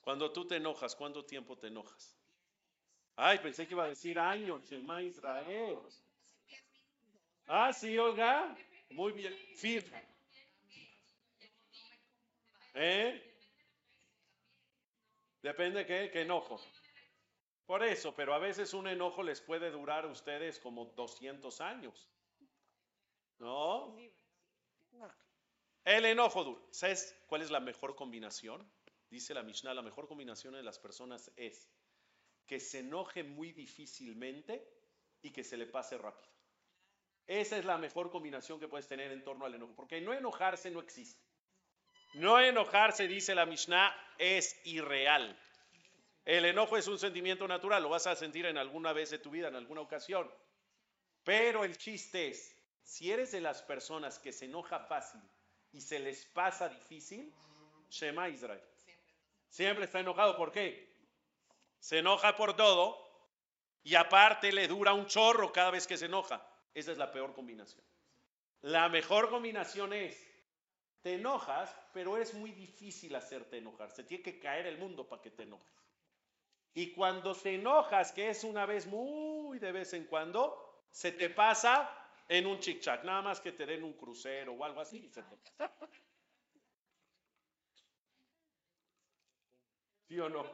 [0.00, 2.18] Cuando tú te enojas, ¿cuánto tiempo te enojas?
[3.14, 5.78] Ay, pensé que iba a decir años, Shema Israel.
[7.46, 8.56] Ah, sí, oiga.
[8.90, 9.38] Muy bien.
[9.54, 10.02] Firme.
[12.74, 13.38] ¿Eh?
[15.40, 16.60] Depende de qué, qué enojo.
[17.68, 22.08] Por eso, pero a veces un enojo les puede durar a ustedes como 200 años.
[23.38, 23.94] ¿No?
[25.84, 26.66] El enojo duro.
[26.70, 28.66] ¿Sabes cuál es la mejor combinación?
[29.10, 31.68] Dice la Mishnah, la mejor combinación de las personas es
[32.46, 34.66] que se enoje muy difícilmente
[35.20, 36.32] y que se le pase rápido.
[37.26, 40.70] Esa es la mejor combinación que puedes tener en torno al enojo, porque no enojarse
[40.70, 41.22] no existe.
[42.14, 45.38] No enojarse, dice la Mishnah, es irreal.
[46.28, 49.30] El enojo es un sentimiento natural, lo vas a sentir en alguna vez de tu
[49.30, 50.30] vida, en alguna ocasión.
[51.24, 55.22] Pero el chiste es, si eres de las personas que se enoja fácil
[55.72, 57.34] y se les pasa difícil,
[57.88, 58.62] Shema Israel.
[59.48, 60.94] Siempre está enojado, ¿por qué?
[61.78, 62.98] Se enoja por todo
[63.82, 66.46] y aparte le dura un chorro cada vez que se enoja.
[66.74, 67.82] Esa es la peor combinación.
[68.60, 70.28] La mejor combinación es,
[71.00, 73.90] te enojas, pero es muy difícil hacerte enojar.
[73.90, 75.87] Se tiene que caer el mundo para que te enojes.
[76.74, 81.30] Y cuando te enojas, que es una vez muy de vez en cuando, se te
[81.30, 81.90] pasa
[82.28, 85.10] en un chic-chac, nada más que te den un crucero o algo así.
[90.08, 90.44] ¿Sí o no?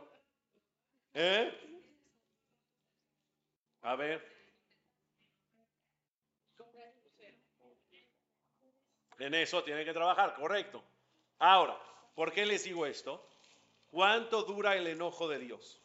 [1.15, 1.53] ¿Eh?
[3.83, 4.33] A ver.
[9.19, 10.83] En eso tiene que trabajar, correcto.
[11.39, 11.79] Ahora,
[12.15, 13.29] ¿por qué les digo esto?
[13.89, 15.84] ¿Cuánto dura el enojo de Dios?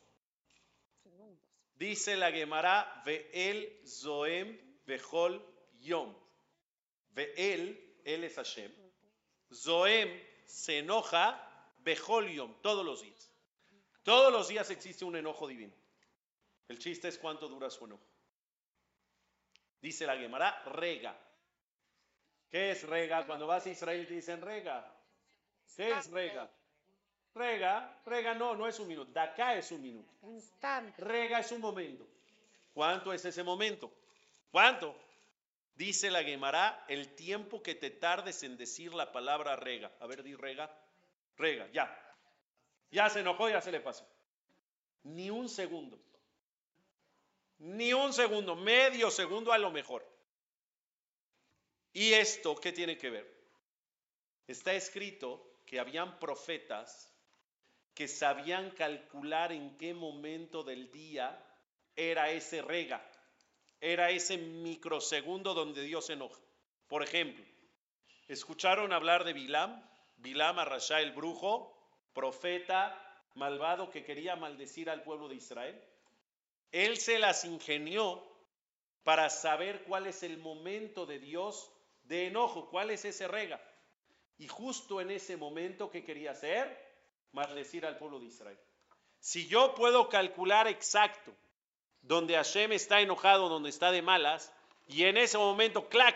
[1.79, 5.41] Dice la Gemara, Ve'el Zoem Behol
[5.79, 6.13] Yom.
[7.11, 8.69] Ve'el, él es Hashem.
[9.53, 11.39] Zoem se enoja
[11.79, 13.31] Behol Yom, todos los días.
[14.03, 15.73] Todos los días existe un enojo divino.
[16.67, 18.05] El chiste es cuánto dura su enojo.
[19.79, 21.17] Dice la Gemara, rega.
[22.49, 23.25] ¿Qué es rega?
[23.25, 24.93] Cuando vas a Israel te dicen rega.
[25.77, 26.51] ¿Qué es rega?
[27.33, 29.11] Rega, rega no, no es un minuto.
[29.11, 30.11] De acá es un minuto.
[30.97, 32.07] Rega es un momento.
[32.73, 33.91] ¿Cuánto es ese momento?
[34.51, 34.95] ¿Cuánto?
[35.75, 39.91] Dice la Gemara, el tiempo que te tardes en decir la palabra rega.
[39.99, 40.69] A ver, di rega.
[41.37, 42.15] Rega, ya.
[42.91, 44.05] Ya se enojó, ya se le pasó.
[45.03, 45.97] Ni un segundo.
[47.59, 50.05] Ni un segundo, medio segundo a lo mejor.
[51.93, 53.39] ¿Y esto qué tiene que ver?
[54.47, 57.13] Está escrito que habían profetas
[57.99, 61.38] que sabían calcular en qué momento del día
[61.97, 63.05] era ese rega,
[63.81, 66.39] era ese microsegundo donde Dios enoja.
[66.88, 67.43] Por ejemplo,
[68.29, 69.85] ¿escucharon hablar de Bilam?
[70.15, 71.77] Bilam Arrashá el brujo,
[72.13, 72.97] profeta
[73.35, 75.83] malvado que quería maldecir al pueblo de Israel.
[76.71, 78.23] Él se las ingenió
[79.03, 81.69] para saber cuál es el momento de Dios
[82.03, 82.69] de enojo.
[82.69, 83.62] ¿Cuál es ese rega?
[84.38, 86.88] Y justo en ese momento, ¿qué quería hacer?
[87.31, 88.59] Maldecir al pueblo de Israel.
[89.19, 91.35] Si yo puedo calcular exacto
[92.01, 94.53] donde Hashem está enojado, donde está de malas,
[94.87, 96.15] y en ese momento, clac,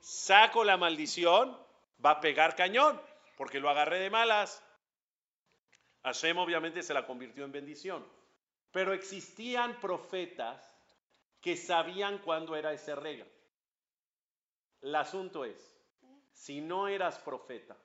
[0.00, 1.58] saco la maldición,
[2.04, 3.00] va a pegar cañón,
[3.36, 4.62] porque lo agarré de malas.
[6.04, 8.06] Hashem obviamente se la convirtió en bendición.
[8.70, 10.62] Pero existían profetas
[11.40, 13.26] que sabían cuándo era ese rega.
[14.80, 15.76] El asunto es,
[16.32, 17.76] si no eras profeta,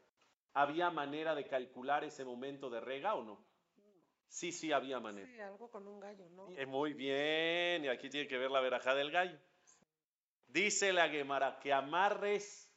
[0.57, 3.45] ¿había manera de calcular ese momento de rega o no?
[4.27, 5.27] Sí, sí, había manera.
[5.27, 6.49] Sí, algo con un gallo, ¿no?
[6.57, 9.39] Eh, muy bien, y aquí tiene que ver la verajá del gallo.
[10.47, 12.73] Dice la Gemara que amarres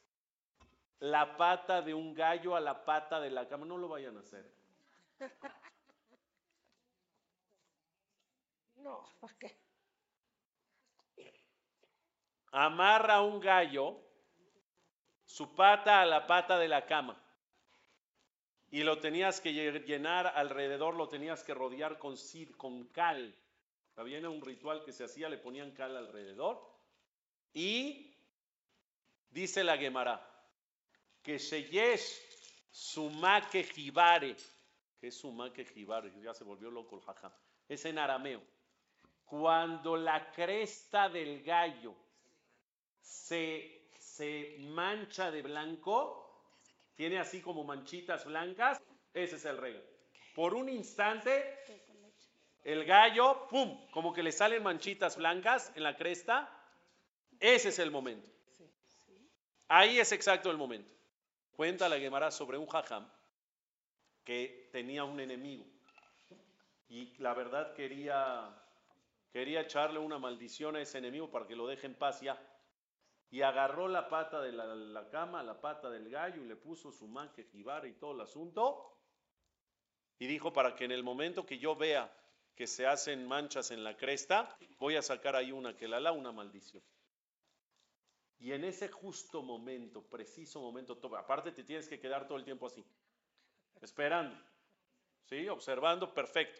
[0.99, 3.65] la pata de un gallo a la pata de la cama.
[3.65, 4.45] No lo vayan a hacer.
[8.75, 9.55] No, ¿para qué?
[12.51, 14.01] Amarra un gallo
[15.23, 17.15] su pata a la pata de la cama.
[18.71, 22.15] Y lo tenías que llenar alrededor, lo tenías que rodear con,
[22.55, 23.35] con cal.
[23.97, 26.65] Había un ritual que se hacía, le ponían cal alrededor.
[27.53, 28.15] Y
[29.29, 30.25] dice la Gemara,
[31.21, 32.21] que Sheyesh
[32.71, 34.37] Sumake Jibare,
[34.99, 37.35] que es Sumake Jibare, ya se volvió loco el jaja,
[37.67, 38.41] es en arameo.
[39.25, 41.93] Cuando la cresta del gallo
[43.01, 46.20] se, se mancha de blanco,
[47.01, 48.79] tiene así como manchitas blancas,
[49.11, 49.83] ese es el regalo.
[50.35, 51.57] Por un instante,
[52.63, 53.89] el gallo, ¡pum!
[53.89, 56.47] Como que le salen manchitas blancas en la cresta,
[57.39, 58.29] ese es el momento.
[59.67, 60.93] Ahí es exacto el momento.
[61.53, 63.11] Cuenta la Gemara sobre un jajam
[64.23, 65.65] que tenía un enemigo
[66.87, 68.47] y la verdad quería,
[69.33, 72.39] quería echarle una maldición a ese enemigo para que lo deje en paz ya.
[73.31, 77.07] Y agarró la pata de la, cama, la pata del gallo y le puso su
[77.07, 78.93] manque jibara y todo el asunto.
[80.19, 82.13] Y dijo, para que en el momento que yo vea
[82.55, 86.11] que se hacen manchas en la cresta, voy a sacar ahí una que la la,
[86.11, 86.83] una maldición.
[88.37, 92.67] Y en ese justo momento, preciso momento, aparte te tienes que quedar todo el tiempo
[92.67, 92.83] así,
[93.81, 94.35] esperando,
[95.25, 95.47] ¿sí?
[95.47, 96.59] Observando, perfecto.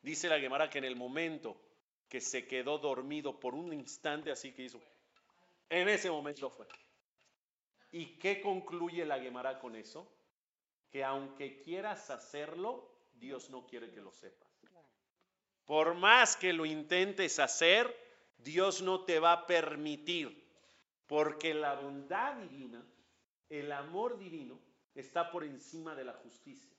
[0.00, 1.60] Dice la Gemara que en el momento
[2.08, 4.80] que se quedó dormido por un instante, así que hizo,
[5.80, 6.66] en ese momento fue.
[7.90, 10.06] ¿Y qué concluye la Gemara con eso?
[10.90, 14.48] Que aunque quieras hacerlo, Dios no quiere que lo sepas.
[15.64, 17.96] Por más que lo intentes hacer,
[18.36, 20.46] Dios no te va a permitir,
[21.06, 22.84] porque la bondad divina,
[23.48, 24.60] el amor divino,
[24.94, 26.76] está por encima de la justicia.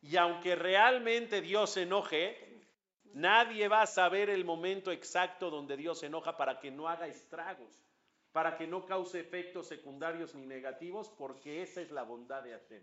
[0.00, 2.64] Y aunque realmente Dios se enoje,
[3.12, 7.06] nadie va a saber el momento exacto donde Dios se enoja para que no haga
[7.06, 7.85] estragos,
[8.36, 12.82] para que no cause efectos secundarios ni negativos, porque esa es la bondad de Hashem.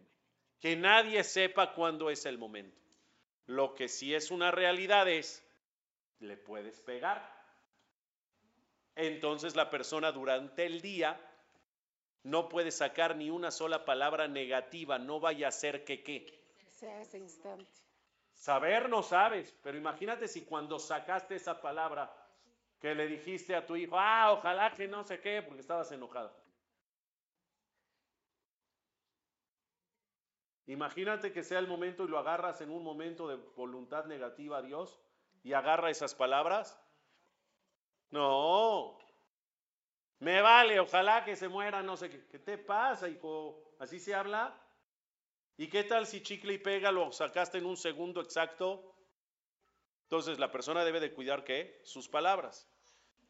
[0.60, 2.82] Que nadie sepa cuándo es el momento.
[3.46, 5.48] Lo que sí es una realidad es,
[6.22, 7.22] le puedes pegar.
[8.96, 11.22] Entonces la persona durante el día
[12.24, 16.26] no puede sacar ni una sola palabra negativa, no vaya a ser que qué
[16.82, 17.72] ese instante.
[18.34, 22.12] Saber no sabes, pero imagínate si cuando sacaste esa palabra
[22.84, 26.36] que le dijiste a tu hijo, ah, ojalá que no sé qué, porque estabas enojada.
[30.66, 34.62] Imagínate que sea el momento y lo agarras en un momento de voluntad negativa a
[34.62, 35.00] Dios
[35.44, 36.78] y agarra esas palabras.
[38.12, 38.98] No,
[40.20, 42.28] me vale, ojalá que se muera, no sé qué.
[42.28, 43.76] ¿Qué te pasa, hijo?
[43.80, 44.62] ¿Así se habla?
[45.56, 48.94] ¿Y qué tal si chicle y pega lo sacaste en un segundo exacto?
[50.04, 51.80] Entonces la persona debe de cuidar qué?
[51.86, 52.73] Sus palabras.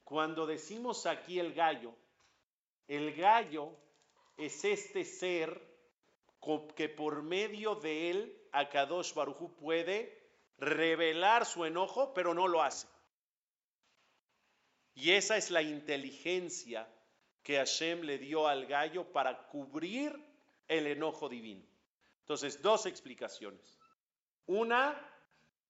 [0.03, 1.93] Cuando decimos aquí el gallo,
[2.87, 3.71] el gallo
[4.37, 5.73] es este ser
[6.75, 9.13] que por medio de él Akadosh
[9.59, 10.21] puede
[10.57, 12.87] revelar su enojo, pero no lo hace.
[14.93, 16.87] Y esa es la inteligencia
[17.41, 20.13] que Hashem le dio al gallo para cubrir
[20.67, 21.65] el enojo divino.
[22.21, 23.79] Entonces, dos explicaciones.
[24.45, 24.95] Una,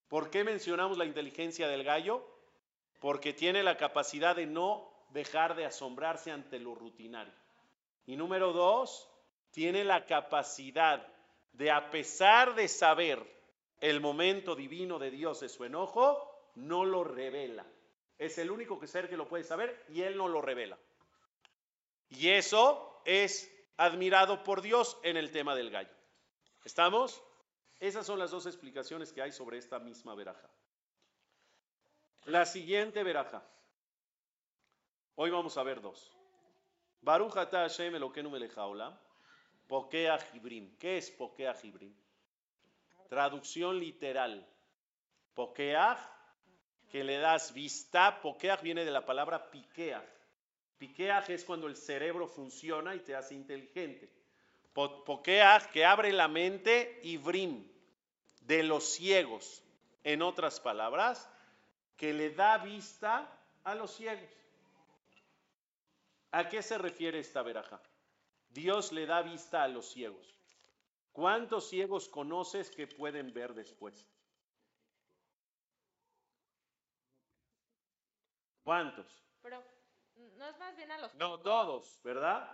[0.07, 2.32] ¿por qué mencionamos la inteligencia del gallo?
[3.03, 7.33] Porque tiene la capacidad de no dejar de asombrarse ante lo rutinario.
[8.05, 9.09] Y número dos,
[9.51, 11.05] tiene la capacidad
[11.51, 13.21] de, a pesar de saber
[13.81, 17.65] el momento divino de Dios de su enojo, no lo revela.
[18.17, 20.79] Es el único ser que lo puede saber y él no lo revela.
[22.07, 25.93] Y eso es admirado por Dios en el tema del gallo.
[26.63, 27.21] ¿Estamos?
[27.81, 30.49] Esas son las dos explicaciones que hay sobre esta misma veraja.
[32.25, 33.43] La siguiente veraja.
[35.15, 36.15] Hoy vamos a ver dos.
[37.01, 38.97] Baruch ata Hashem Elokeinu melejaolam.
[39.67, 40.77] Pokea Jibrim.
[40.77, 41.93] ¿Qué es Pokea Jibrim?
[43.09, 44.47] Traducción literal.
[45.33, 45.97] Pokea,
[46.89, 48.21] que le das vista.
[48.21, 50.01] Pokea viene de la palabra piquea.
[50.77, 54.09] Piquea es cuando el cerebro funciona y te hace inteligente.
[54.73, 57.69] Pokeach, que abre la mente, y Brim,
[58.41, 59.61] de los ciegos.
[60.03, 61.29] En otras palabras,
[62.03, 63.31] que le da vista
[63.63, 64.29] a los ciegos.
[66.31, 67.81] ¿A qué se refiere esta veraja?
[68.49, 70.37] Dios le da vista a los ciegos.
[71.13, 74.05] ¿Cuántos ciegos conoces que pueden ver después?
[78.63, 79.07] ¿Cuántos?
[79.41, 79.63] Pero
[80.35, 82.51] no es más bien a los No todos, ¿verdad?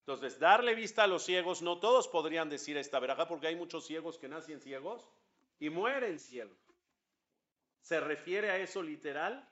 [0.00, 3.86] Entonces, darle vista a los ciegos, no todos podrían decir esta veraja porque hay muchos
[3.86, 5.08] ciegos que nacen ciegos
[5.60, 6.63] y mueren ciegos.
[7.84, 9.46] ¿Se refiere a eso literal?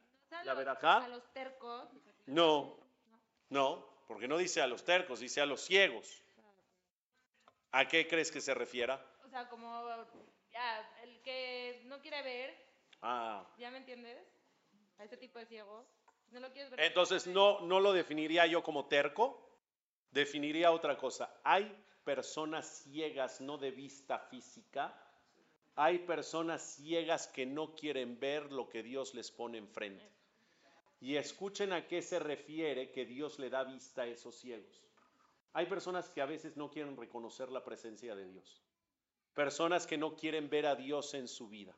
[0.45, 1.05] ¿La verajá?
[1.05, 1.87] A los tercos.
[2.27, 2.75] No,
[3.51, 6.25] no, porque no dice a los tercos, dice a los ciegos.
[7.73, 9.01] ¿A qué crees que se refiera?
[9.25, 9.87] O sea, como
[10.51, 12.67] ya, el que no quiere ver,
[13.03, 13.47] ah.
[13.59, 14.19] ¿ya me entiendes?
[14.99, 15.87] A ese tipo de ciegos.
[16.31, 16.81] No lo quieres ver.
[16.81, 19.53] Entonces, no, no lo definiría yo como terco
[20.11, 21.35] definiría otra cosa.
[21.45, 21.71] Hay
[22.05, 24.95] personas ciegas no de vista física,
[25.75, 30.07] hay personas ciegas que no quieren ver lo que Dios les pone enfrente.
[31.01, 34.83] Y escuchen a qué se refiere que Dios le da vista a esos ciegos.
[35.55, 38.63] Hay personas que a veces no quieren reconocer la presencia de Dios.
[39.35, 41.75] Personas que no quieren ver a Dios en su vida.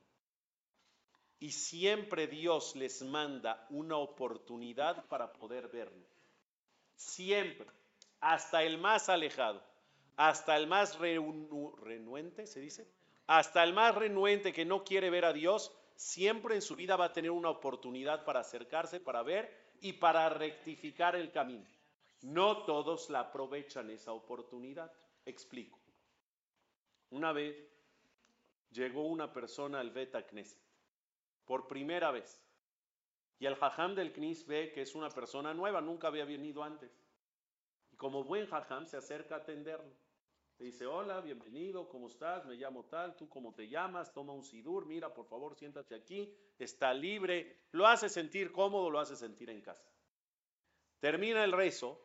[1.39, 6.07] Y siempre Dios les manda una oportunidad para poder verlo.
[6.97, 7.69] Siempre.
[8.21, 9.63] Hasta el más alejado.
[10.17, 12.89] Hasta el más renuente, se dice.
[13.27, 17.07] Hasta el más renuente que no quiere ver a Dios, siempre en su vida va
[17.07, 21.67] a tener una oportunidad para acercarse, para ver y para rectificar el camino.
[22.23, 24.93] No todos la aprovechan esa oportunidad.
[25.25, 25.79] Explico.
[27.11, 27.57] Una vez
[28.71, 30.59] llegó una persona al Beta Knesset,
[31.45, 32.43] por primera vez.
[33.39, 36.91] Y el jajam del Knis ve que es una persona nueva, nunca había venido antes.
[37.93, 39.93] Y como buen jajam se acerca a atenderlo.
[40.59, 42.47] Le dice, hola, bienvenido, ¿cómo estás?
[42.47, 44.13] Me llamo tal, ¿tú cómo te llamas?
[44.13, 47.67] Toma un sidur, mira, por favor, siéntate aquí, está libre.
[47.73, 49.85] Lo hace sentir cómodo, lo hace sentir en casa.
[51.01, 52.01] Termina el rezo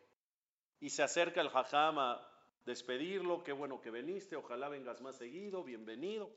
[0.79, 2.27] y se acerca el jajam a
[2.65, 6.31] despedirlo, qué bueno que viniste, ojalá vengas más seguido, bienvenido.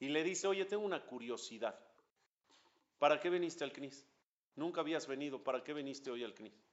[0.00, 1.78] Y le dice, oye, tengo una curiosidad.
[2.98, 4.08] ¿Para qué viniste al CNIS?
[4.56, 6.64] Nunca habías venido, ¿para qué viniste hoy al CNIS?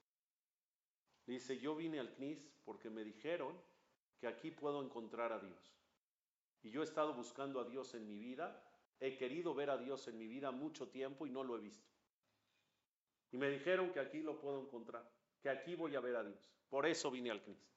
[1.25, 3.59] dice, yo vine al CNIS porque me dijeron
[4.19, 5.75] que aquí puedo encontrar a Dios.
[6.63, 8.63] Y yo he estado buscando a Dios en mi vida,
[8.99, 11.87] he querido ver a Dios en mi vida mucho tiempo y no lo he visto.
[13.31, 15.07] Y me dijeron que aquí lo puedo encontrar,
[15.41, 16.49] que aquí voy a ver a Dios.
[16.69, 17.69] Por eso vine al CNIS.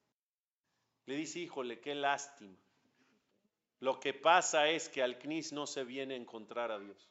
[1.06, 2.56] Le dice, híjole, qué lástima.
[3.80, 7.08] Lo que pasa es que al CNIS no se viene a encontrar a Dios.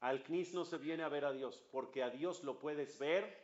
[0.00, 3.40] Al CNIS no se viene a ver a Dios, porque a Dios lo puedes ver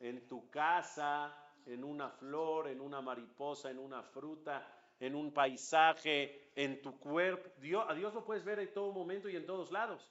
[0.00, 1.36] en tu casa,
[1.66, 4.66] en una flor, en una mariposa, en una fruta,
[5.00, 7.50] en un paisaje, en tu cuerpo.
[7.60, 10.10] Dios, a Dios lo puedes ver en todo momento y en todos lados.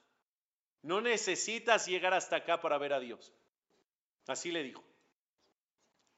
[0.82, 3.32] No necesitas llegar hasta acá para ver a Dios.
[4.26, 4.82] Así le dijo.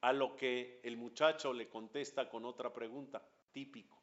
[0.01, 4.03] A lo que el muchacho le contesta con otra pregunta, típico.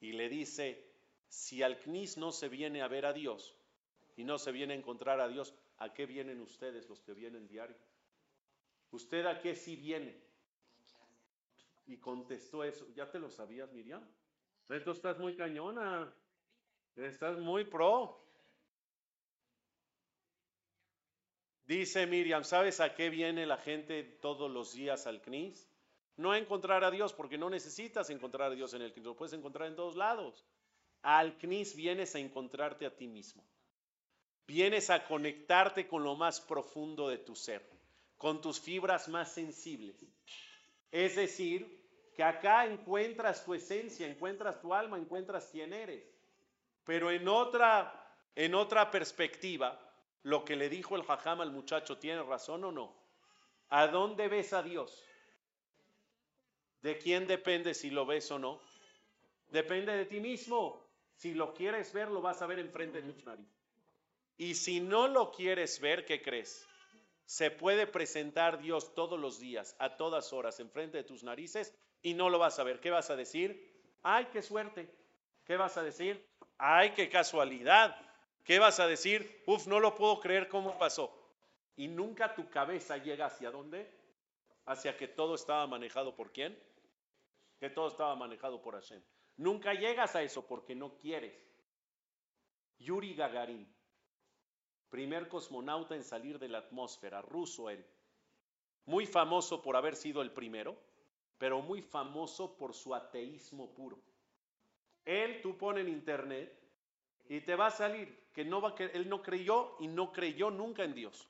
[0.00, 0.92] Y le dice,
[1.28, 3.56] si al CNIS no se viene a ver a Dios,
[4.16, 7.48] y no se viene a encontrar a Dios, ¿a qué vienen ustedes los que vienen
[7.48, 7.76] diario?
[8.90, 10.20] ¿Usted a qué sí viene?
[11.86, 12.86] Y contestó eso.
[12.94, 14.02] ¿Ya te lo sabías, Miriam?
[14.68, 16.12] Esto estás muy cañona.
[16.96, 18.24] Estás muy pro.
[21.66, 25.66] Dice Miriam, ¿sabes a qué viene la gente todos los días al CNIS?
[26.16, 29.16] No a encontrar a Dios, porque no necesitas encontrar a Dios en el CNIS, lo
[29.16, 30.44] puedes encontrar en todos lados.
[31.02, 33.44] Al CNIS vienes a encontrarte a ti mismo.
[34.46, 37.66] Vienes a conectarte con lo más profundo de tu ser,
[38.18, 40.04] con tus fibras más sensibles.
[40.94, 41.84] Es decir,
[42.14, 46.04] que acá encuentras tu esencia, encuentras tu alma, encuentras quién eres.
[46.84, 49.76] Pero en otra, en otra perspectiva,
[50.22, 52.94] lo que le dijo el jajam al muchacho, ¿tiene razón o no?
[53.70, 55.04] ¿A dónde ves a Dios?
[56.80, 58.60] ¿De quién depende si lo ves o no?
[59.50, 60.80] Depende de ti mismo.
[61.16, 63.48] Si lo quieres ver, lo vas a ver enfrente de tu nariz.
[64.36, 66.64] Y si no lo quieres ver, ¿qué crees?
[67.26, 72.14] Se puede presentar Dios todos los días, a todas horas, enfrente de tus narices y
[72.14, 72.80] no lo vas a ver.
[72.80, 73.72] ¿Qué vas a decir?
[74.02, 74.94] ¡Ay, qué suerte!
[75.44, 76.26] ¿Qué vas a decir?
[76.58, 77.96] ¡Ay, qué casualidad!
[78.44, 79.42] ¿Qué vas a decir?
[79.46, 81.10] Uf, no lo puedo creer cómo pasó.
[81.76, 83.90] Y nunca tu cabeza llega hacia dónde?
[84.66, 86.58] Hacia que todo estaba manejado por quién?
[87.58, 89.02] Que todo estaba manejado por Hashem.
[89.36, 91.34] Nunca llegas a eso porque no quieres.
[92.78, 93.73] Yuri Gagarin,
[94.94, 97.84] primer cosmonauta en salir de la atmósfera, ruso él,
[98.86, 100.76] muy famoso por haber sido el primero,
[101.36, 103.98] pero muy famoso por su ateísmo puro.
[105.04, 106.56] Él, tú pones en internet
[107.28, 110.52] y te va a salir que no va que él no creyó y no creyó
[110.52, 111.28] nunca en Dios.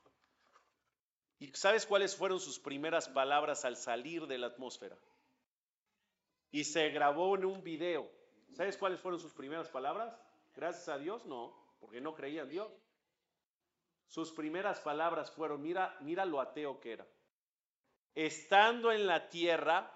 [1.38, 4.98] ¿Y sabes cuáles fueron sus primeras palabras al salir de la atmósfera?
[6.50, 8.10] Y se grabó en un video.
[8.52, 10.14] ¿Sabes cuáles fueron sus primeras palabras?
[10.54, 12.84] Gracias a Dios, no, porque no creía en Dios.
[14.07, 17.07] Sus primeras palabras fueron, mira, mira lo ateo que era.
[18.14, 19.90] Estando en la tierra,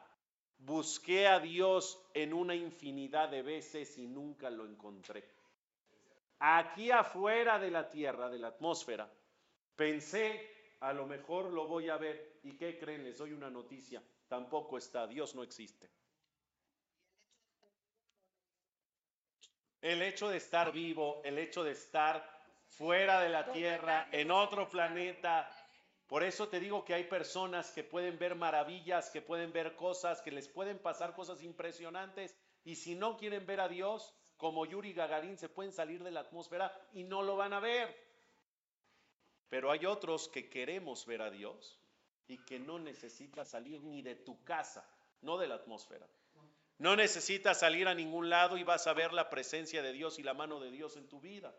[0.59, 5.25] busqué a Dios en una infinidad de veces y nunca lo encontré.
[6.41, 9.13] Aquí afuera de la tierra, de la atmósfera,
[9.77, 12.41] pensé, a lo mejor lo voy a ver.
[12.43, 13.05] ¿Y qué creen?
[13.05, 14.03] Les doy una noticia.
[14.29, 15.91] Tampoco está, Dios no existe.
[19.81, 22.38] El hecho de estar vivo, el hecho de estar
[22.69, 25.51] fuera de la Tierra, en otro planeta.
[26.07, 30.23] Por eso te digo que hay personas que pueden ver maravillas, que pueden ver cosas,
[30.23, 32.35] que les pueden pasar cosas impresionantes.
[32.65, 36.21] Y si no quieren ver a Dios, como Yuri Gagarin, se pueden salir de la
[36.21, 37.95] atmósfera y no lo van a ver.
[39.49, 41.81] Pero hay otros que queremos ver a Dios
[42.27, 44.89] y que no necesitas salir ni de tu casa,
[45.23, 46.07] no de la atmósfera.
[46.79, 50.23] No necesitas salir a ningún lado y vas a ver la presencia de Dios y
[50.23, 51.53] la mano de Dios en tu vida.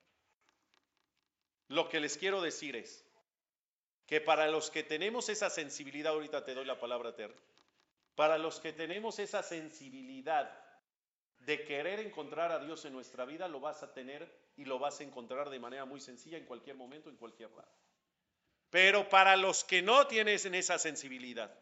[1.70, 3.06] Lo que les quiero decir es
[4.06, 7.34] que para los que tenemos esa sensibilidad, ahorita te doy la palabra Ter,
[8.16, 10.52] para los que tenemos esa sensibilidad
[11.40, 15.00] de querer encontrar a Dios en nuestra vida, lo vas a tener y lo vas
[15.00, 17.72] a encontrar de manera muy sencilla en cualquier momento, en cualquier lado.
[18.72, 21.56] Pero para los que no tienen esa sensibilidad,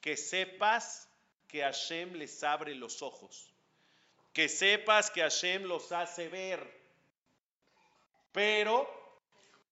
[0.00, 1.08] que sepas
[1.48, 3.52] que Hashem les abre los ojos,
[4.32, 6.64] que sepas que Hashem los hace ver,
[8.32, 9.05] pero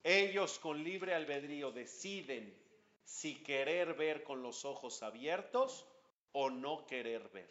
[0.05, 2.55] ellos con libre albedrío deciden
[3.05, 5.89] si querer ver con los ojos abiertos
[6.33, 7.51] o no querer ver.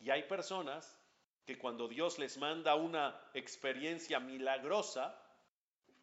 [0.00, 0.98] Y hay personas
[1.44, 5.20] que cuando Dios les manda una experiencia milagrosa,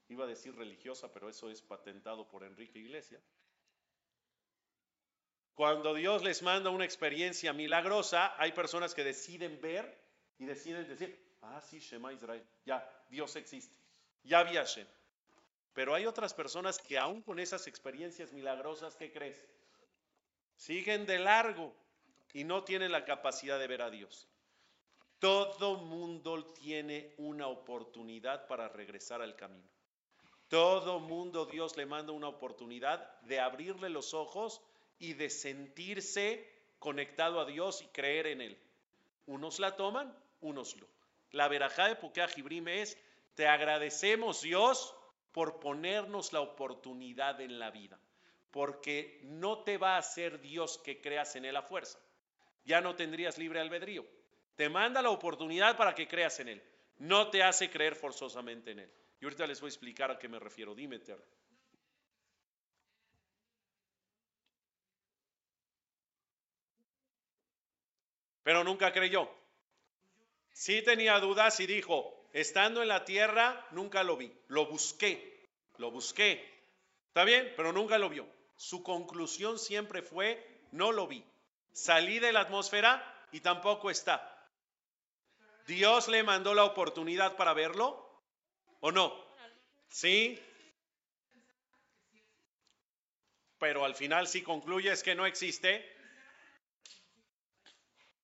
[0.10, 3.24] iba a decir religiosa, pero eso es patentado por Enrique Iglesias,
[5.56, 9.98] cuando Dios les manda una experiencia milagrosa, hay personas que deciden ver
[10.38, 13.78] y deciden decir, ah, sí, Shema Israel, ya, Dios existe,
[14.24, 14.58] ya vi
[15.76, 19.46] Pero hay otras personas que aún con esas experiencias milagrosas, ¿qué crees?
[20.56, 21.76] Siguen de largo
[22.32, 24.30] y no tienen la capacidad de ver a Dios.
[25.20, 29.68] Todo mundo tiene una oportunidad para regresar al camino.
[30.48, 34.62] Todo mundo Dios le manda una oportunidad de abrirle los ojos
[34.98, 36.50] y de sentirse
[36.80, 38.58] conectado a Dios y creer en Él.
[39.26, 40.88] Unos la toman, unos no.
[41.32, 42.98] La verajá de Pukea Jibrime es,
[43.34, 44.96] te agradecemos Dios
[45.36, 48.00] por ponernos la oportunidad en la vida,
[48.50, 52.00] porque no te va a hacer Dios que creas en Él a fuerza
[52.66, 54.06] ya no tendrías libre albedrío.
[54.56, 56.64] Te manda la oportunidad para que creas en Él.
[56.98, 58.92] No te hace creer forzosamente en Él.
[59.22, 60.74] Y ahorita les voy a explicar a qué me refiero.
[60.74, 61.24] Dime, Ter.
[68.44, 69.30] Pero nunca creyó.
[70.52, 74.30] Sí tenía dudas y dijo, estando en la tierra, nunca lo vi.
[74.50, 76.44] Lo busqué, lo busqué.
[77.08, 77.54] ¿Está bien?
[77.56, 78.28] Pero nunca lo vio.
[78.58, 81.24] Su conclusión siempre fue, no lo vi.
[81.72, 84.20] Salí de la atmósfera y tampoco está.
[85.66, 88.22] ¿Dios le mandó la oportunidad para verlo?
[88.82, 89.16] ¿O no?
[89.88, 90.38] ¿Sí?
[93.60, 95.90] Pero al final si concluyes que no existe,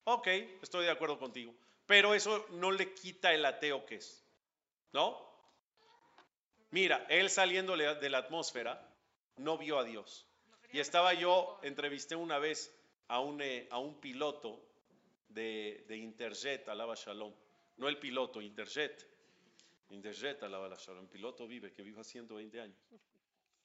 [0.03, 0.27] ok,
[0.61, 1.55] estoy de acuerdo contigo.
[1.91, 4.23] Pero eso no le quita el ateo que es.
[4.93, 5.29] ¿No?
[6.69, 8.81] Mira, él saliendo de la atmósfera
[9.35, 10.25] no vio a Dios.
[10.71, 12.73] Y estaba yo, entrevisté una vez
[13.09, 14.63] a un, eh, a un piloto
[15.27, 17.33] de, de Interjet, alaba Shalom.
[17.75, 19.05] No el piloto, Interjet.
[19.89, 21.07] Interjet, alaba Shalom.
[21.07, 22.79] Piloto vive, que vive 120 años.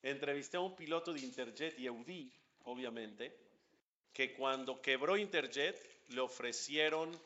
[0.02, 2.32] Entrevisté a un piloto de Interjet, Yehudi,
[2.64, 3.38] obviamente,
[4.12, 7.16] que cuando quebró Interjet le ofrecieron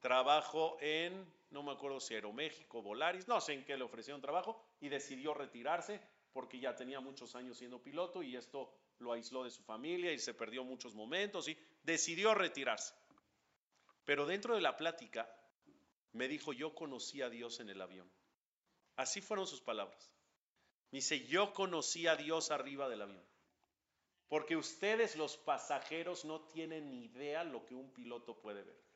[0.00, 4.62] trabajo en, no me acuerdo si Aeroméxico, Volaris, no sé en qué le ofrecieron trabajo,
[4.80, 6.00] y decidió retirarse
[6.32, 10.18] porque ya tenía muchos años siendo piloto y esto lo aisló de su familia y
[10.18, 12.94] se perdió muchos momentos y decidió retirarse.
[14.04, 15.28] Pero dentro de la plática
[16.12, 18.10] me dijo, yo conocí a Dios en el avión.
[18.96, 20.12] Así fueron sus palabras.
[20.90, 23.24] Me dice, yo conocí a Dios arriba del avión.
[24.28, 28.87] Porque ustedes los pasajeros no tienen ni idea lo que un piloto puede ver.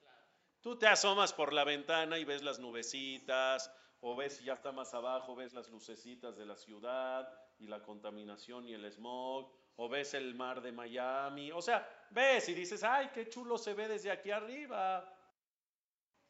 [0.62, 3.68] Tú te asomas por la ventana y ves las nubecitas,
[4.00, 8.68] o ves ya está más abajo, ves las lucecitas de la ciudad y la contaminación
[8.68, 13.10] y el smog, o ves el mar de Miami, o sea, ves y dices, ay,
[13.12, 15.12] qué chulo se ve desde aquí arriba.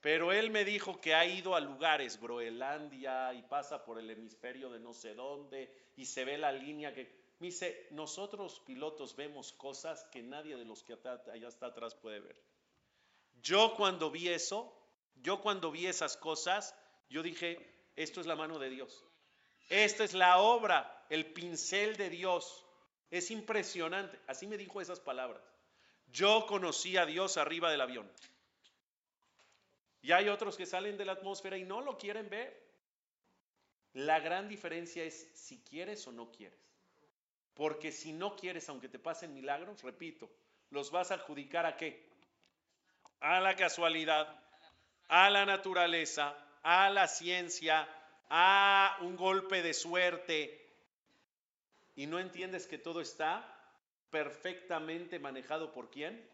[0.01, 4.70] Pero él me dijo que ha ido a lugares, Groenlandia, y pasa por el hemisferio
[4.70, 7.20] de no sé dónde, y se ve la línea que...
[7.39, 12.20] Me dice, nosotros pilotos vemos cosas que nadie de los que allá está atrás puede
[12.20, 12.51] ver.
[13.43, 14.72] Yo cuando vi eso,
[15.16, 16.74] yo cuando vi esas cosas,
[17.09, 17.59] yo dije,
[17.97, 19.05] esto es la mano de Dios.
[19.68, 22.66] Esta es la obra, el pincel de Dios.
[23.11, 24.18] Es impresionante.
[24.26, 25.43] Así me dijo esas palabras.
[26.12, 28.11] Yo conocí a Dios arriba del avión.
[30.03, 32.61] Y hay otros que salen de la atmósfera y no lo quieren ver.
[33.95, 36.59] La gran diferencia es si quieres o no quieres.
[37.55, 40.30] Porque si no quieres, aunque te pasen milagros, repito,
[40.70, 42.11] los vas a adjudicar a qué?
[43.22, 44.38] A la casualidad,
[45.08, 47.88] a la naturaleza, a la ciencia,
[48.28, 50.62] a un golpe de suerte,
[51.94, 53.48] y no entiendes que todo está
[54.10, 56.28] perfectamente manejado por quién?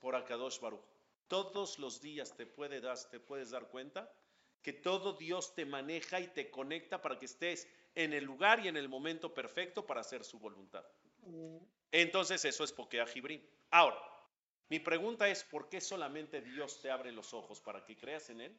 [0.00, 0.80] Por Akadosh Baruch.
[1.28, 4.12] Todos los días te, te puedes dar cuenta
[4.62, 8.68] que todo Dios te maneja y te conecta para que estés en el lugar y
[8.68, 10.84] en el momento perfecto para hacer su voluntad.
[11.22, 11.58] Mm,
[11.92, 13.42] Entonces eso es Pokea Jibrim.
[13.70, 13.96] Ahora,
[14.70, 18.40] mi pregunta es, ¿por qué solamente Dios te abre los ojos para que creas en
[18.40, 18.56] Él?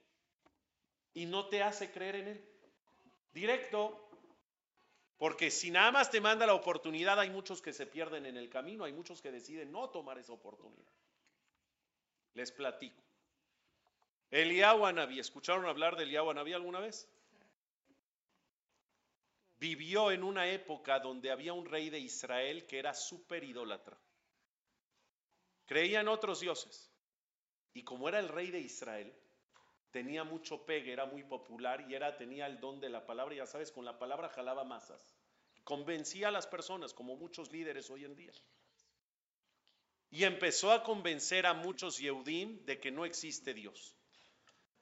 [1.14, 2.50] Y no te hace creer en Él.
[3.32, 4.10] Directo.
[5.18, 8.50] Porque si nada más te manda la oportunidad, hay muchos que se pierden en el
[8.50, 10.92] camino, hay muchos que deciden no tomar esa oportunidad.
[12.34, 13.02] Les platico.
[14.32, 17.08] Eliyahu Anabí, ¿escucharon hablar de Eliyahu alguna vez?
[19.60, 23.98] Vivió en una época donde había un rey de Israel que era súper idólatra.
[25.72, 26.92] Creía en otros dioses.
[27.74, 29.10] Y como era el rey de Israel,
[29.90, 33.46] tenía mucho pegue, era muy popular y era, tenía el don de la palabra, ya
[33.46, 35.16] sabes, con la palabra jalaba masas.
[35.64, 38.34] Convencía a las personas, como muchos líderes hoy en día.
[40.10, 43.96] Y empezó a convencer a muchos Yehudim de que no existe Dios,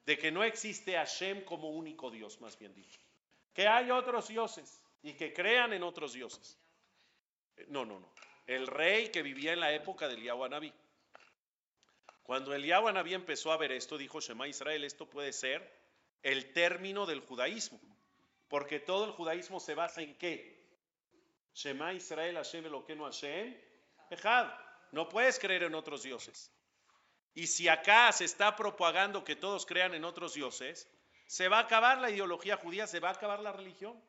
[0.07, 2.99] de que no existe Hashem como único Dios, más bien dicho.
[3.53, 6.57] Que hay otros dioses y que crean en otros dioses.
[7.57, 8.11] Eh, No, no, no.
[8.49, 10.73] El rey que vivía en la época del Yahuanabí.
[12.23, 15.71] Cuando el Yahuanabí empezó a ver esto, dijo Shema Israel, esto puede ser
[16.23, 17.79] el término del judaísmo.
[18.47, 20.67] Porque todo el judaísmo se basa en qué?
[21.53, 23.55] Shema Israel, Hashem Eloqueno Hashem,
[24.09, 24.51] Ejad.
[24.93, 26.51] No puedes creer en otros dioses.
[27.35, 30.89] Y si acá se está propagando que todos crean en otros dioses,
[31.27, 34.03] se va a acabar la ideología judía, se va a acabar la religión.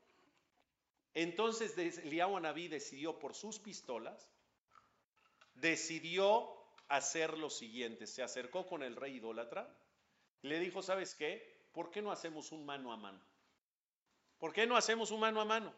[1.15, 4.31] Entonces Eliyahu Anabí decidió por sus pistolas,
[5.55, 6.49] decidió
[6.89, 8.07] hacer lo siguiente.
[8.07, 9.69] Se acercó con el rey idólatra,
[10.43, 11.69] le dijo, ¿sabes qué?
[11.73, 13.21] ¿Por qué no hacemos un mano a mano?
[14.39, 15.75] ¿Por qué no hacemos un mano a mano?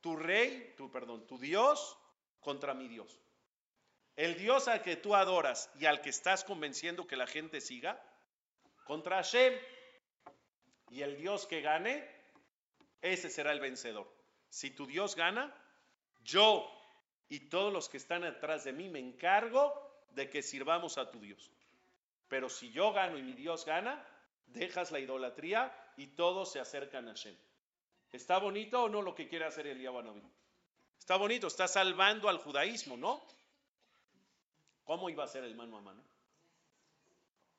[0.00, 1.98] Tu rey, tu perdón, tu Dios
[2.40, 3.20] contra mi Dios.
[4.16, 8.02] El Dios al que tú adoras y al que estás convenciendo que la gente siga,
[8.84, 9.54] contra Hashem.
[10.90, 12.08] Y el Dios que gane,
[13.02, 14.19] ese será el vencedor.
[14.50, 15.54] Si tu Dios gana,
[16.22, 16.68] yo
[17.28, 19.72] y todos los que están atrás de mí me encargo
[20.10, 21.50] de que sirvamos a tu Dios.
[22.28, 24.04] Pero si yo gano y mi Dios gana,
[24.46, 27.36] dejas la idolatría y todos se acercan a Hashem.
[28.12, 30.22] ¿Está bonito o no lo que quiere hacer el Yahuanabí?
[30.98, 33.22] Está bonito, está salvando al judaísmo, ¿no?
[34.84, 36.02] ¿Cómo iba a ser el mano a mano?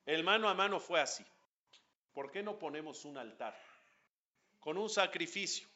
[0.06, 1.26] El mano a mano fue así.
[2.14, 3.58] ¿Por qué no ponemos un altar?
[4.60, 5.68] Con un sacrificio.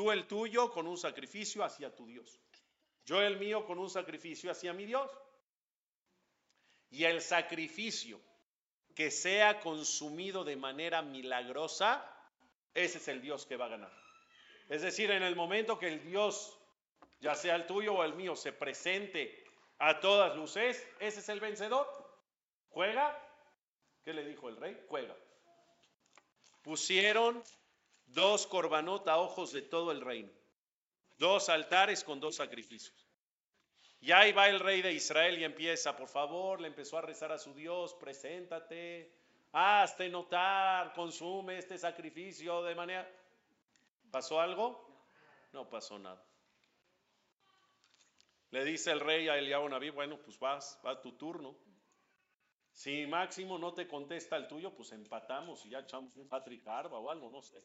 [0.00, 2.40] Tú el tuyo con un sacrificio hacia tu Dios.
[3.04, 5.10] Yo el mío con un sacrificio hacia mi Dios.
[6.88, 8.18] Y el sacrificio
[8.94, 12.02] que sea consumido de manera milagrosa,
[12.72, 13.92] ese es el Dios que va a ganar.
[14.70, 16.58] Es decir, en el momento que el Dios,
[17.20, 19.44] ya sea el tuyo o el mío, se presente
[19.78, 21.86] a todas luces, ese es el vencedor.
[22.70, 23.22] Juega.
[24.02, 24.82] ¿Qué le dijo el rey?
[24.88, 25.14] Juega.
[26.62, 27.44] Pusieron
[28.12, 30.30] dos corbanot a ojos de todo el reino.
[31.18, 33.06] Dos altares con dos sacrificios.
[34.00, 37.32] Y ahí va el rey de Israel y empieza, por favor, le empezó a rezar
[37.32, 39.12] a su Dios, preséntate,
[39.52, 43.10] hazte notar, consume este sacrificio de manera...
[44.10, 44.88] ¿Pasó algo?
[45.52, 46.24] No pasó nada.
[48.50, 51.54] Le dice el rey a Eliyahu Naví, bueno, pues vas, va tu turno.
[52.72, 56.98] Si Máximo no te contesta el tuyo, pues empatamos y ya echamos un Patrick Arba
[56.98, 57.62] o algo, no sé.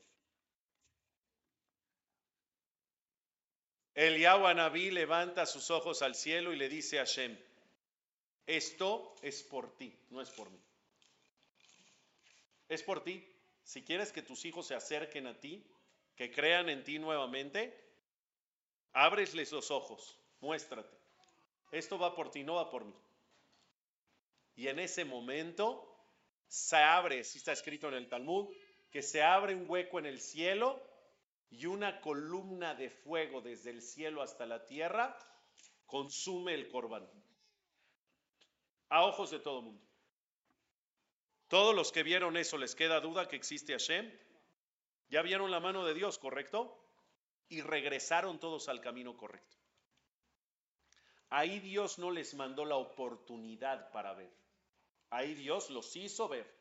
[3.95, 7.37] Eliyahu Anabí levanta sus ojos al cielo y le dice a Hashem,
[8.45, 10.59] esto es por ti, no es por mí.
[12.67, 13.25] Es por ti.
[13.63, 15.65] Si quieres que tus hijos se acerquen a ti,
[16.15, 17.73] que crean en ti nuevamente,
[18.91, 20.95] ábresles los ojos, muéstrate.
[21.71, 22.93] Esto va por ti, no va por mí.
[24.55, 25.95] Y en ese momento
[26.47, 28.53] se abre, si está escrito en el Talmud,
[28.91, 30.81] que se abre un hueco en el cielo
[31.49, 35.17] y una columna de fuego desde el cielo hasta la tierra
[35.85, 37.07] consume el corbán.
[38.89, 39.83] A ojos de todo mundo.
[41.47, 44.11] Todos los que vieron eso, ¿les queda duda que existe Hashem?
[45.09, 46.81] Ya vieron la mano de Dios, ¿correcto?
[47.47, 49.57] Y regresaron todos al camino correcto.
[51.29, 54.33] Ahí Dios no les mandó la oportunidad para ver.
[55.09, 56.51] Ahí Dios los hizo ver.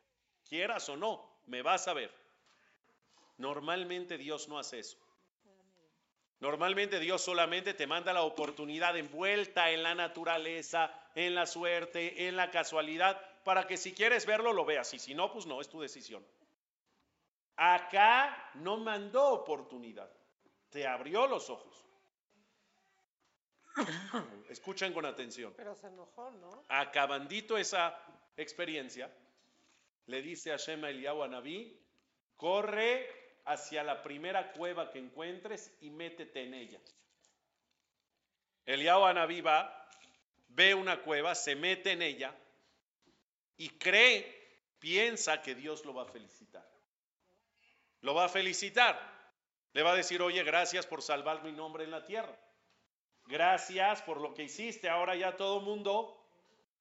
[0.48, 2.12] Quieras o no, me vas a ver.
[3.38, 4.98] Normalmente Dios no hace eso.
[6.40, 12.36] Normalmente Dios solamente te manda la oportunidad envuelta en la naturaleza, en la suerte, en
[12.36, 15.68] la casualidad, para que si quieres verlo lo veas y si no, pues no, es
[15.68, 16.22] tu decisión.
[17.56, 20.10] Acá no mandó oportunidad,
[20.70, 21.86] te abrió los ojos.
[24.48, 25.54] Escuchen con atención.
[25.56, 26.64] Pero se enojó, ¿no?
[26.68, 27.98] Acabandito esa
[28.36, 29.10] experiencia,
[30.06, 31.80] le dice a Shema Eliyahu a Naví,
[32.36, 36.80] corre hacia la primera cueva que encuentres y métete en ella.
[38.66, 39.88] Eliao Anabí va,
[40.48, 42.34] ve una cueva, se mete en ella
[43.56, 46.66] y cree, piensa que Dios lo va a felicitar.
[48.00, 49.14] Lo va a felicitar.
[49.72, 52.38] Le va a decir, oye, gracias por salvar mi nombre en la tierra.
[53.26, 54.88] Gracias por lo que hiciste.
[54.88, 56.22] Ahora ya todo el mundo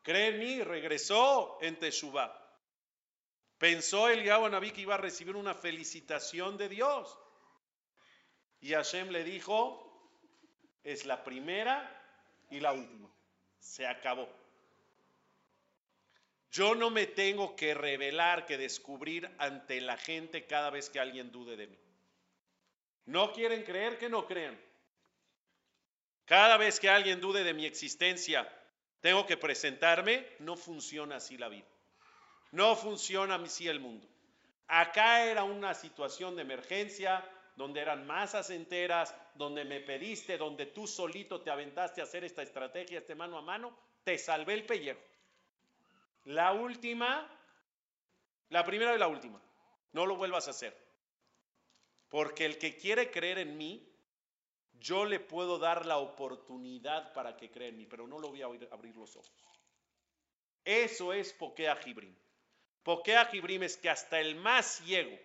[0.01, 0.61] cree en mí.
[0.61, 2.43] Regresó en Teshuvah.
[3.58, 7.18] Pensó Eliyahu Anabí que iba a recibir una felicitación de Dios.
[8.60, 9.84] Y Hashem le dijo,
[10.84, 11.89] es la primera
[12.49, 13.10] y la última.
[13.60, 14.30] Se acabó.
[16.51, 21.32] Yo no me tengo que revelar, que descubrir ante la gente cada vez que alguien
[21.32, 21.78] dude de mí.
[23.06, 24.60] No quieren creer que no crean.
[26.26, 28.47] Cada vez que alguien dude de mi existencia,
[29.01, 30.28] tengo que presentarme.
[30.39, 31.66] No funciona así la vida.
[32.54, 34.08] No funciona así el mundo.
[34.68, 40.86] Acá era una situación de emergencia, donde eran masas enteras, donde me pediste, donde tú
[40.86, 45.01] solito te aventaste a hacer esta estrategia, este mano a mano, te salvé el pellejo.
[46.26, 47.28] La última,
[48.49, 49.41] la primera y la última,
[49.91, 50.78] no lo vuelvas a hacer.
[52.08, 53.91] Porque el que quiere creer en mí,
[54.74, 58.43] yo le puedo dar la oportunidad para que crea en mí, pero no lo voy
[58.43, 59.34] a abrir los ojos.
[60.64, 62.16] Eso es Pokea Jibrim.
[62.84, 65.18] Pokea Jibrim es que hasta el más ciego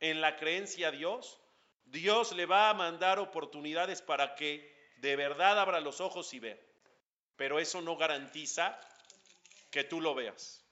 [0.00, 1.40] en la creencia a Dios
[1.86, 6.58] Dios le va a mandar oportunidades para que de verdad abra los ojos y vea.
[7.36, 8.78] Pero eso no garantiza
[9.70, 10.64] que tú lo veas.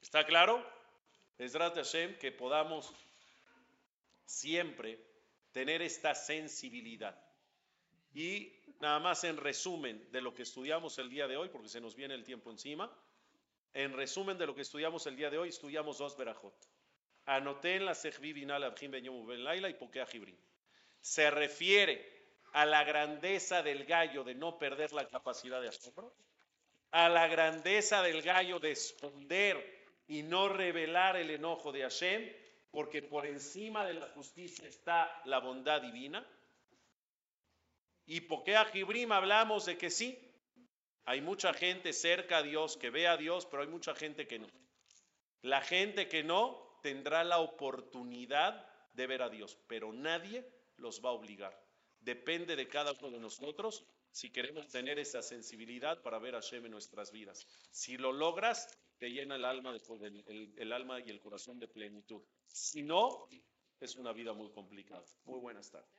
[0.00, 0.64] ¿Está claro?
[1.38, 2.94] Es Hashem que podamos
[4.24, 4.98] siempre
[5.52, 7.20] tener esta sensibilidad.
[8.14, 11.80] Y nada más en resumen de lo que estudiamos el día de hoy, porque se
[11.80, 12.90] nos viene el tiempo encima,
[13.76, 16.54] en resumen de lo que estudiamos el día de hoy, estudiamos dos verajot.
[17.26, 20.38] Anoté en la Laila y Pokea Jibrim.
[20.98, 26.16] Se refiere a la grandeza del gallo de no perder la capacidad de asombro,
[26.90, 29.62] a la grandeza del gallo de esconder
[30.08, 32.32] y no revelar el enojo de Hashem,
[32.70, 36.26] porque por encima de la justicia está la bondad divina.
[38.06, 40.25] Y Pokea Jibrim hablamos de que sí,
[41.06, 44.40] hay mucha gente cerca a Dios que ve a Dios, pero hay mucha gente que
[44.40, 44.48] no.
[45.42, 50.44] La gente que no tendrá la oportunidad de ver a Dios, pero nadie
[50.76, 51.56] los va a obligar.
[52.00, 56.64] Depende de cada uno de nosotros si queremos tener esa sensibilidad para ver a Shem
[56.64, 57.46] en nuestras vidas.
[57.70, 59.76] Si lo logras, te llena el alma,
[60.56, 62.22] el alma y el corazón de plenitud.
[62.46, 63.28] Si no,
[63.78, 65.04] es una vida muy complicada.
[65.24, 65.90] Muy buenas tardes.